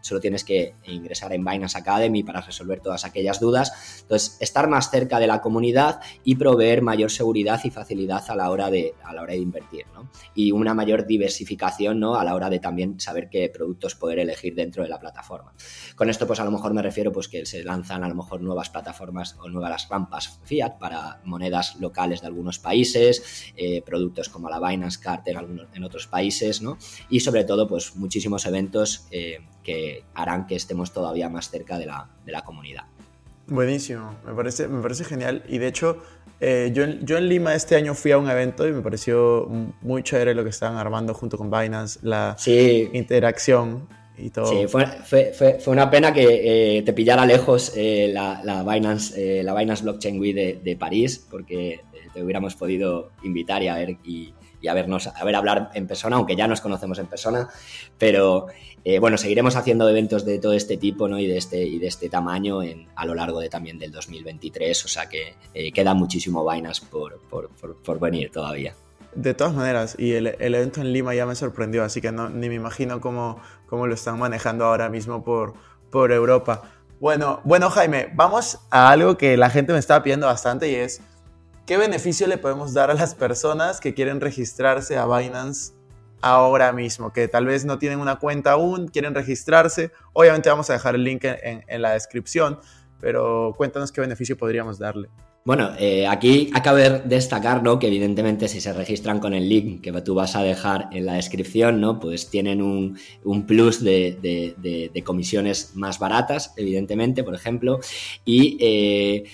solo 0.00 0.20
tienes 0.20 0.44
que 0.44 0.74
ingresar 0.84 1.32
en 1.32 1.44
Binance 1.44 1.78
Academy 1.78 2.22
para 2.22 2.40
resolver 2.40 2.80
todas 2.80 3.04
aquellas 3.04 3.40
dudas. 3.40 4.00
Entonces, 4.02 4.36
estar 4.40 4.68
más 4.68 4.90
cerca 4.90 5.18
de 5.18 5.26
la 5.26 5.40
comunidad 5.40 6.00
y 6.24 6.36
proveer 6.36 6.82
mayor 6.82 7.10
seguridad 7.10 7.60
y 7.64 7.70
facilidad 7.70 8.24
a 8.28 8.36
la 8.36 8.50
hora 8.50 8.70
de, 8.70 8.94
a 9.02 9.14
la 9.14 9.22
hora 9.22 9.32
de 9.32 9.38
invertir, 9.38 9.86
¿no? 9.94 10.10
Y 10.34 10.52
una 10.52 10.74
mayor 10.74 11.06
diversificación, 11.06 12.00
¿no? 12.00 12.16
A 12.16 12.24
la 12.24 12.34
hora 12.34 12.50
de 12.50 12.58
también 12.58 13.00
saber 13.00 13.28
qué 13.28 13.48
productos 13.48 13.94
poder 13.94 14.18
elegir 14.18 14.54
dentro 14.54 14.82
de 14.82 14.88
la 14.88 14.98
plataforma. 14.98 15.53
Con 15.96 16.10
esto, 16.10 16.26
pues 16.26 16.40
a 16.40 16.44
lo 16.44 16.50
mejor 16.50 16.74
me 16.74 16.82
refiero 16.82 17.12
pues 17.12 17.28
que 17.28 17.46
se 17.46 17.62
lanzan 17.62 18.02
a 18.04 18.08
lo 18.08 18.14
mejor 18.14 18.40
nuevas 18.40 18.70
plataformas 18.70 19.36
o 19.40 19.48
nuevas 19.48 19.88
rampas 19.88 20.40
fiat 20.44 20.78
para 20.78 21.20
monedas 21.24 21.76
locales 21.80 22.20
de 22.20 22.26
algunos 22.26 22.58
países, 22.58 23.52
eh, 23.56 23.82
productos 23.82 24.28
como 24.28 24.48
la 24.48 24.58
Binance 24.58 25.00
Card 25.00 25.26
en, 25.26 25.36
algunos, 25.36 25.66
en 25.74 25.84
otros 25.84 26.06
países, 26.06 26.62
¿no? 26.62 26.78
Y 27.08 27.20
sobre 27.20 27.44
todo, 27.44 27.68
pues 27.68 27.94
muchísimos 27.96 28.46
eventos 28.46 29.06
eh, 29.10 29.38
que 29.62 30.04
harán 30.14 30.46
que 30.46 30.56
estemos 30.56 30.92
todavía 30.92 31.28
más 31.28 31.50
cerca 31.50 31.78
de 31.78 31.86
la, 31.86 32.10
de 32.24 32.32
la 32.32 32.42
comunidad. 32.42 32.84
Buenísimo, 33.46 34.16
me 34.24 34.32
parece, 34.32 34.68
me 34.68 34.80
parece 34.80 35.04
genial. 35.04 35.44
Y 35.48 35.58
de 35.58 35.68
hecho, 35.68 36.02
eh, 36.40 36.70
yo, 36.74 36.86
yo, 36.86 37.18
en 37.18 37.28
Lima 37.28 37.54
este 37.54 37.76
año 37.76 37.94
fui 37.94 38.10
a 38.10 38.18
un 38.18 38.28
evento 38.28 38.66
y 38.66 38.72
me 38.72 38.80
pareció 38.80 39.48
muy 39.82 40.02
chévere 40.02 40.34
lo 40.34 40.42
que 40.44 40.50
estaban 40.50 40.78
armando 40.78 41.14
junto 41.14 41.36
con 41.36 41.50
Binance, 41.50 42.00
la 42.02 42.36
interacción 42.92 43.86
Sí, 44.16 44.66
fue, 44.68 44.86
fue, 44.86 45.32
fue, 45.32 45.72
una 45.72 45.90
pena 45.90 46.12
que 46.12 46.76
eh, 46.78 46.82
te 46.82 46.92
pillara 46.92 47.26
lejos 47.26 47.72
eh, 47.76 48.08
la, 48.12 48.40
la, 48.44 48.62
Binance, 48.62 49.40
eh, 49.40 49.42
la 49.42 49.54
Binance 49.54 49.82
Blockchain 49.82 50.20
Week 50.20 50.34
de, 50.34 50.60
de 50.62 50.76
París, 50.76 51.26
porque 51.28 51.80
te 52.12 52.22
hubiéramos 52.22 52.54
podido 52.54 53.10
invitar 53.24 53.62
y 53.64 53.68
a 53.68 53.74
ver 53.74 53.96
y, 54.04 54.32
a 54.68 54.72
vernos, 54.72 55.08
a 55.08 55.24
ver 55.24 55.34
hablar 55.34 55.70
en 55.74 55.86
persona, 55.86 56.16
aunque 56.16 56.36
ya 56.36 56.46
nos 56.46 56.60
conocemos 56.60 56.98
en 56.98 57.06
persona, 57.06 57.50
pero 57.98 58.46
bueno, 59.00 59.18
seguiremos 59.18 59.56
haciendo 59.56 59.88
eventos 59.88 60.24
de 60.24 60.38
todo 60.38 60.54
este 60.54 60.78
tipo 60.78 61.06
¿no? 61.06 61.18
y, 61.18 61.26
de 61.26 61.36
este, 61.36 61.62
y 61.62 61.78
de 61.78 61.86
este 61.86 62.08
tamaño 62.08 62.60
a 62.96 63.04
lo 63.04 63.14
largo 63.14 63.40
de 63.40 63.50
también 63.50 63.78
del 63.78 63.92
2023, 63.92 64.84
o 64.84 64.88
sea 64.88 65.06
que 65.06 65.34
eh, 65.52 65.70
queda 65.72 65.92
muchísimo 65.92 66.44
vainas 66.44 66.80
por, 66.80 67.20
por, 67.28 67.50
por, 67.50 68.00
venir 68.00 68.30
todavía. 68.30 68.74
De 69.14 69.32
todas 69.34 69.54
maneras, 69.54 69.94
y 69.98 70.14
el, 70.14 70.26
evento 70.26 70.80
en 70.80 70.92
Lima 70.92 71.14
ya 71.14 71.24
me 71.24 71.34
sorprendió, 71.34 71.84
así 71.84 72.00
que 72.00 72.10
ni 72.10 72.48
me 72.48 72.54
imagino 72.54 73.00
cómo, 73.00 73.40
cómo 73.66 73.86
lo 73.86 73.94
están 73.94 74.18
manejando 74.18 74.64
ahora 74.64 74.88
mismo 74.88 75.22
por, 75.22 75.54
por 75.90 76.10
Europa. 76.10 76.62
Bueno, 76.98 77.40
bueno, 77.44 77.70
Jaime, 77.70 78.10
vamos 78.14 78.58
a 78.70 78.90
algo 78.90 79.16
que 79.16 79.36
la 79.36 79.50
gente 79.50 79.72
me 79.72 79.78
estaba 79.78 80.02
pidiendo 80.02 80.26
bastante 80.26 80.68
y 80.68 80.74
es, 80.74 81.00
¿qué 81.66 81.76
beneficio 81.76 82.26
le 82.26 82.38
podemos 82.38 82.74
dar 82.74 82.90
a 82.90 82.94
las 82.94 83.14
personas 83.14 83.78
que 83.80 83.94
quieren 83.94 84.20
registrarse 84.20 84.96
a 84.96 85.06
Binance 85.06 85.74
ahora 86.20 86.72
mismo? 86.72 87.12
Que 87.12 87.28
tal 87.28 87.46
vez 87.46 87.64
no 87.64 87.78
tienen 87.78 88.00
una 88.00 88.16
cuenta 88.16 88.52
aún, 88.52 88.88
quieren 88.88 89.14
registrarse. 89.14 89.92
Obviamente 90.12 90.48
vamos 90.48 90.70
a 90.70 90.72
dejar 90.72 90.94
el 90.94 91.04
link 91.04 91.24
en 91.24 91.82
la 91.82 91.92
descripción, 91.92 92.58
pero 93.00 93.54
cuéntanos 93.56 93.92
qué 93.92 94.00
beneficio 94.00 94.36
podríamos 94.36 94.78
darle. 94.78 95.08
Bueno, 95.46 95.72
eh, 95.78 96.06
aquí 96.06 96.50
acabo 96.54 96.78
de 96.78 97.00
destacar, 97.00 97.62
¿no? 97.62 97.78
Que 97.78 97.88
evidentemente 97.88 98.48
si 98.48 98.62
se 98.62 98.72
registran 98.72 99.20
con 99.20 99.34
el 99.34 99.46
link 99.46 99.82
que 99.82 99.92
tú 100.00 100.14
vas 100.14 100.36
a 100.36 100.42
dejar 100.42 100.88
en 100.90 101.04
la 101.04 101.14
descripción, 101.16 101.82
¿no? 101.82 102.00
Pues 102.00 102.30
tienen 102.30 102.62
un, 102.62 102.96
plus 103.46 103.84
de, 103.84 105.02
comisiones 105.04 105.72
más 105.74 105.98
baratas, 105.98 106.54
evidentemente, 106.56 107.22
por 107.24 107.34
ejemplo. 107.34 107.80
Y 108.24 108.56
eh, 108.58 109.24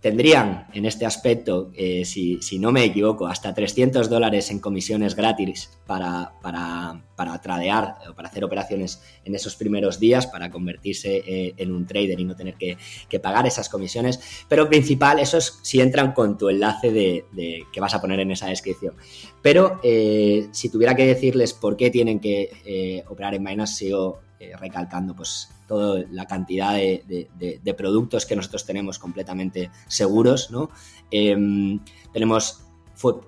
tendrían 0.00 0.68
en 0.72 0.84
este 0.86 1.06
aspecto, 1.06 1.72
eh, 1.74 2.04
si, 2.04 2.38
no 2.58 2.70
me 2.70 2.84
equivoco, 2.84 3.26
hasta 3.26 3.52
300 3.52 4.08
dólares 4.08 4.50
en 4.50 4.60
comisiones 4.60 5.16
gratis 5.16 5.70
para, 5.86 6.34
para, 6.40 7.04
para, 7.16 7.40
tradear 7.40 7.96
o 8.08 8.14
para 8.14 8.28
hacer 8.28 8.44
operaciones 8.44 9.02
en 9.24 9.34
esos 9.34 9.56
primeros 9.56 9.98
días, 9.98 10.26
para 10.26 10.50
convertirse 10.50 11.22
eh, 11.26 11.54
en 11.56 11.72
un 11.72 11.86
trader 11.86 12.20
y 12.20 12.24
no 12.24 12.36
tener 12.36 12.54
que, 12.54 12.76
pagar 13.20 13.46
esas 13.46 13.68
comisiones. 13.68 14.20
Pero 14.48 14.68
principal, 14.68 15.18
eso 15.18 15.38
es 15.38 15.58
si 15.62 15.80
entran 15.80 16.12
con 16.12 16.38
tu 16.38 16.48
enlace 16.48 16.92
de, 16.92 17.24
que 17.72 17.80
vas 17.80 17.94
a 17.94 18.00
poner 18.00 18.20
en 18.20 18.30
esa 18.30 18.46
descripción. 18.46 18.94
Pero 19.42 19.80
eh, 19.82 20.48
si 20.52 20.70
tuviera 20.70 20.94
que 20.94 21.06
decirles 21.06 21.54
por 21.54 21.76
qué 21.76 21.90
tienen 21.90 22.20
que 22.20 23.04
operar 23.08 23.34
en 23.34 23.44
Binance, 23.44 23.74
sigo 23.74 24.27
recalcando 24.58 25.14
pues 25.14 25.50
toda 25.66 26.04
la 26.10 26.26
cantidad 26.26 26.74
de, 26.74 27.74
productos 27.76 28.26
que 28.26 28.36
nosotros 28.36 28.64
tenemos 28.64 28.98
completamente 28.98 29.70
seguros, 29.86 30.50
¿no? 30.50 30.70
Em, 31.10 31.80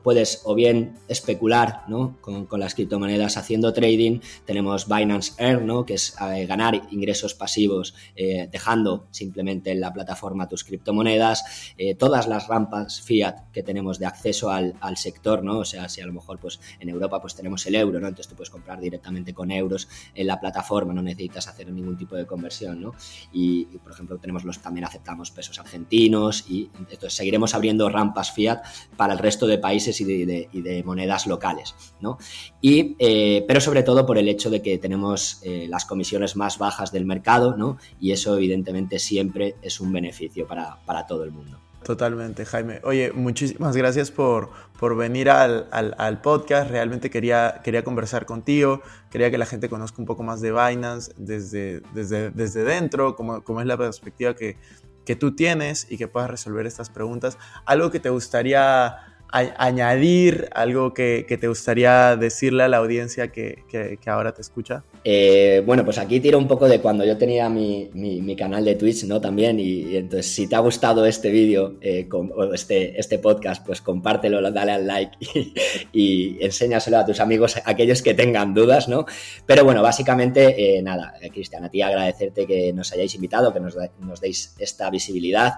puedes 0.02 0.42
o 0.44 0.54
bien 0.54 0.94
especular 1.08 1.84
¿no? 1.88 2.16
con, 2.20 2.48
las 2.58 2.74
criptomonedas 2.74 3.36
haciendo 3.36 3.72
trading. 3.72 4.20
Tenemos 4.44 4.88
Binance 4.88 5.32
Earn, 5.38 5.66
¿no? 5.66 5.86
que 5.86 5.94
es 5.94 6.14
eh, 6.20 6.46
ganar 6.46 6.74
ingresos 6.90 7.34
pasivos 7.34 7.94
eh, 8.16 8.48
dejando 8.50 9.06
simplemente 9.10 9.70
en 9.70 9.80
la 9.80 9.92
plataforma 9.92 10.48
tus 10.48 10.64
criptomonedas. 10.64 11.72
Eh, 11.78 11.94
todas 11.94 12.26
las 12.26 12.48
rampas 12.48 13.00
fiat 13.00 13.50
que 13.52 13.62
tenemos 13.62 13.98
de 13.98 14.06
acceso 14.06 14.50
al, 14.50 14.74
sector, 14.96 15.44
¿no? 15.44 15.58
o 15.58 15.64
sea, 15.64 15.88
si 15.88 16.00
a 16.00 16.06
lo 16.06 16.12
mejor 16.12 16.38
pues, 16.40 16.60
en 16.80 16.88
Europa 16.88 17.20
pues, 17.20 17.34
tenemos 17.34 17.64
el 17.66 17.76
euro, 17.76 18.00
¿no? 18.00 18.08
entonces 18.08 18.28
tú 18.28 18.34
puedes 18.34 18.50
comprar 18.50 18.80
directamente 18.80 19.32
con 19.32 19.50
euros 19.50 19.88
en 20.14 20.26
la 20.26 20.40
plataforma, 20.40 20.92
no 20.92 21.02
necesitas 21.02 21.46
hacer 21.48 21.70
ningún 21.72 21.96
tipo 21.96 22.16
de 22.16 22.26
conversión. 22.26 22.80
¿no? 22.80 22.94
Y, 23.32 23.64
por 23.78 23.92
ejemplo, 23.92 24.18
tenemos 24.18 24.44
los, 24.44 24.60
también 24.60 24.84
aceptamos 24.84 25.30
pesos 25.30 25.58
argentinos 25.58 26.44
y 26.48 26.70
entonces 26.78 27.14
seguiremos 27.14 27.54
abriendo 27.54 27.88
rampas 27.88 28.32
fiat 28.32 28.62
para 28.96 29.12
el 29.12 29.18
resto 29.18 29.46
de 29.46 29.59
países 29.60 30.00
y 30.00 30.04
de, 30.04 30.82
monedas 30.84 31.26
locales, 31.26 31.74
¿no? 32.00 32.18
Y, 32.60 32.96
eh, 32.98 33.44
pero 33.46 33.60
sobre 33.60 33.82
todo 33.82 34.06
por 34.06 34.18
el 34.18 34.28
hecho 34.28 34.50
de 34.50 34.62
que 34.62 34.78
tenemos 34.78 35.40
eh, 35.42 35.66
las 35.68 35.84
comisiones 35.84 36.36
más 36.36 36.58
bajas 36.58 36.92
del 36.92 37.04
mercado, 37.04 37.56
¿no? 37.56 37.78
Y 38.00 38.12
eso 38.12 38.36
evidentemente 38.36 38.98
siempre 38.98 39.56
es 39.62 39.80
un 39.80 39.92
beneficio 39.92 40.46
para, 40.46 41.06
todo 41.06 41.24
el 41.24 41.30
mundo. 41.30 41.58
Totalmente, 41.84 42.44
Jaime. 42.44 42.80
Oye, 42.84 43.10
muchísimas 43.12 43.74
gracias 43.76 44.10
por, 44.10 44.50
por 44.78 44.96
venir 44.96 45.30
al, 45.30 45.66
al, 45.70 46.20
podcast. 46.20 46.70
Realmente 46.70 47.08
quería, 47.08 47.60
quería 47.64 47.82
conversar 47.82 48.26
contigo. 48.26 48.82
Quería 49.10 49.30
que 49.30 49.38
la 49.38 49.46
gente 49.46 49.70
conozca 49.70 49.96
un 49.98 50.06
poco 50.06 50.22
más 50.22 50.42
de 50.42 50.52
Binance 50.52 51.12
desde, 51.16 51.80
desde, 51.94 52.30
desde 52.30 52.64
dentro, 52.64 53.16
como, 53.16 53.42
como 53.42 53.60
es 53.62 53.66
la 53.66 53.78
perspectiva 53.78 54.34
que, 54.34 54.56
que 55.04 55.16
tú 55.16 55.34
tienes 55.34 55.86
y 55.90 55.96
que 55.96 56.06
puedas 56.06 56.30
resolver 56.30 56.66
estas 56.66 56.90
preguntas. 56.90 57.38
Algo 57.64 57.90
que 57.90 58.00
te 58.00 58.10
gustaría 58.10 58.96
añadir 59.32 60.48
algo 60.52 60.92
que, 60.92 61.24
te 61.40 61.48
gustaría 61.48 62.16
decirle 62.16 62.64
a 62.64 62.68
la 62.68 62.78
audiencia 62.78 63.28
que, 63.28 63.98
ahora 64.06 64.32
te 64.32 64.40
escucha? 64.40 64.84
Eh, 65.04 65.62
bueno, 65.64 65.84
pues 65.84 65.98
aquí 65.98 66.20
tiro 66.20 66.36
un 66.36 66.46
poco 66.46 66.68
de 66.68 66.80
cuando 66.80 67.04
yo 67.04 67.16
tenía 67.16 67.48
mi, 67.48 67.90
canal 68.36 68.64
de 68.64 68.74
Twitch, 68.74 69.04
¿no? 69.04 69.20
También, 69.20 69.58
y, 69.60 69.96
entonces 69.96 70.26
si 70.26 70.46
te 70.46 70.56
ha 70.56 70.60
gustado 70.60 71.06
este 71.06 71.30
vídeo 71.30 71.76
eh, 71.80 72.08
o 72.12 72.52
este, 72.52 72.98
este 72.98 73.18
podcast, 73.18 73.64
pues 73.64 73.80
compártelo, 73.80 74.40
dale 74.50 74.72
al 74.72 74.86
like 74.86 75.16
y, 75.92 76.36
enséñaselo 76.44 76.98
a 76.98 77.06
tus 77.06 77.20
amigos, 77.20 77.56
aquellos 77.64 78.02
que 78.02 78.14
tengan 78.14 78.54
dudas, 78.54 78.88
¿no? 78.88 79.06
Pero 79.46 79.64
bueno, 79.64 79.82
básicamente, 79.82 80.76
eh, 80.78 80.82
nada, 80.82 81.14
Cristian, 81.32 81.64
a 81.64 81.68
ti 81.68 81.82
agradecerte 81.82 82.46
que 82.46 82.72
nos 82.72 82.92
hayáis 82.92 83.14
invitado, 83.14 83.52
que 83.52 83.60
nos, 83.60 83.76
nos 84.00 84.20
deis 84.20 84.54
esta 84.58 84.90
visibilidad. 84.90 85.54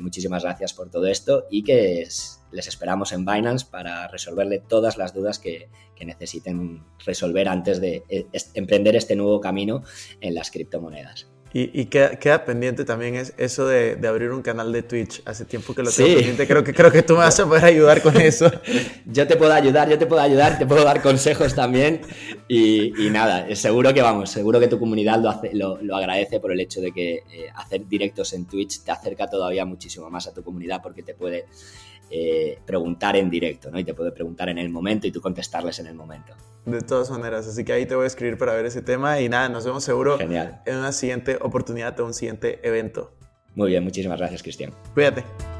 Muchísimas 0.00 0.42
gracias 0.42 0.74
por 0.74 0.90
todo 0.90 1.06
esto 1.06 1.46
y 1.50 1.62
que 1.62 2.06
les 2.52 2.68
esperamos 2.68 3.12
en 3.12 3.24
Binance 3.24 3.66
para 3.70 4.08
resolverle 4.08 4.58
todas 4.58 4.96
las 4.96 5.14
dudas 5.14 5.38
que, 5.38 5.68
necesiten 6.00 6.82
resolver 7.04 7.46
antes 7.46 7.78
de 7.78 8.04
eh, 8.08 8.26
emprender 8.54 8.96
este 8.96 9.16
nuevo 9.16 9.38
camino 9.38 9.82
en 10.22 10.34
las 10.34 10.50
criptomonedas. 10.50 11.28
Y, 11.52 11.86
queda, 11.86 12.44
pendiente 12.44 12.84
también 12.84 13.16
es 13.16 13.34
eso 13.36 13.66
de, 13.66 13.98
abrir 14.06 14.30
un 14.30 14.40
canal 14.40 14.70
de 14.72 14.82
Twitch. 14.82 15.20
Hace 15.24 15.44
tiempo 15.44 15.74
que 15.74 15.82
lo 15.82 15.90
tengo 15.90 16.14
pendiente. 16.14 16.46
Creo 16.46 16.62
que, 16.62 16.72
creo 16.72 16.92
que 16.92 17.02
tú 17.02 17.14
me 17.14 17.20
vas 17.20 17.40
a 17.40 17.46
poder 17.46 17.64
ayudar 17.64 18.02
con 18.02 18.16
eso. 18.20 18.50
yo 19.04 19.26
te 19.26 19.36
puedo 19.36 19.52
ayudar, 19.52 19.88
yo 19.88 19.98
te 19.98 20.06
puedo 20.06 20.22
ayudar, 20.22 20.58
te 20.58 20.66
puedo 20.66 20.84
dar 20.84 21.02
consejos 21.02 21.54
también. 21.54 22.02
Y, 22.46 22.92
nada, 23.10 23.52
seguro 23.56 23.92
que 23.92 24.00
vamos, 24.00 24.30
seguro 24.30 24.60
que 24.60 24.68
tu 24.68 24.78
comunidad 24.78 25.20
lo, 25.20 25.28
hace, 25.28 25.50
lo, 25.52 25.96
agradece 25.96 26.38
por 26.38 26.52
el 26.52 26.60
hecho 26.60 26.80
de 26.80 26.92
que 26.92 27.14
eh, 27.14 27.48
hacer 27.56 27.86
directos 27.88 28.32
en 28.32 28.46
Twitch 28.46 28.82
te 28.84 28.92
acerca 28.92 29.28
todavía 29.28 29.64
muchísimo 29.64 30.08
más 30.08 30.28
a 30.28 30.34
tu 30.34 30.44
comunidad 30.44 30.80
porque 30.80 31.02
te 31.02 31.14
puede 31.14 31.46
eh, 32.10 32.58
preguntar 32.66 33.16
en 33.16 33.30
directo, 33.30 33.70
¿no? 33.70 33.78
Y 33.78 33.84
te 33.84 33.94
puede 33.94 34.12
preguntar 34.12 34.48
en 34.48 34.58
el 34.58 34.68
momento 34.68 35.06
y 35.06 35.12
tú 35.12 35.20
contestarles 35.20 35.78
en 35.78 35.86
el 35.86 35.94
momento. 35.94 36.34
De 36.66 36.80
todas 36.80 37.10
maneras, 37.10 37.46
así 37.46 37.64
que 37.64 37.72
ahí 37.72 37.86
te 37.86 37.94
voy 37.94 38.04
a 38.04 38.06
escribir 38.06 38.36
para 38.36 38.52
ver 38.54 38.66
ese 38.66 38.82
tema 38.82 39.20
y 39.20 39.28
nada, 39.28 39.48
nos 39.48 39.64
vemos 39.64 39.84
seguro 39.84 40.18
Genial. 40.18 40.60
en 40.66 40.76
una 40.76 40.92
siguiente 40.92 41.38
oportunidad 41.40 41.98
o 42.00 42.06
un 42.06 42.14
siguiente 42.14 42.60
evento. 42.66 43.14
Muy 43.54 43.70
bien, 43.70 43.82
muchísimas 43.84 44.18
gracias, 44.18 44.42
Cristian. 44.42 44.72
Cuídate. 44.94 45.59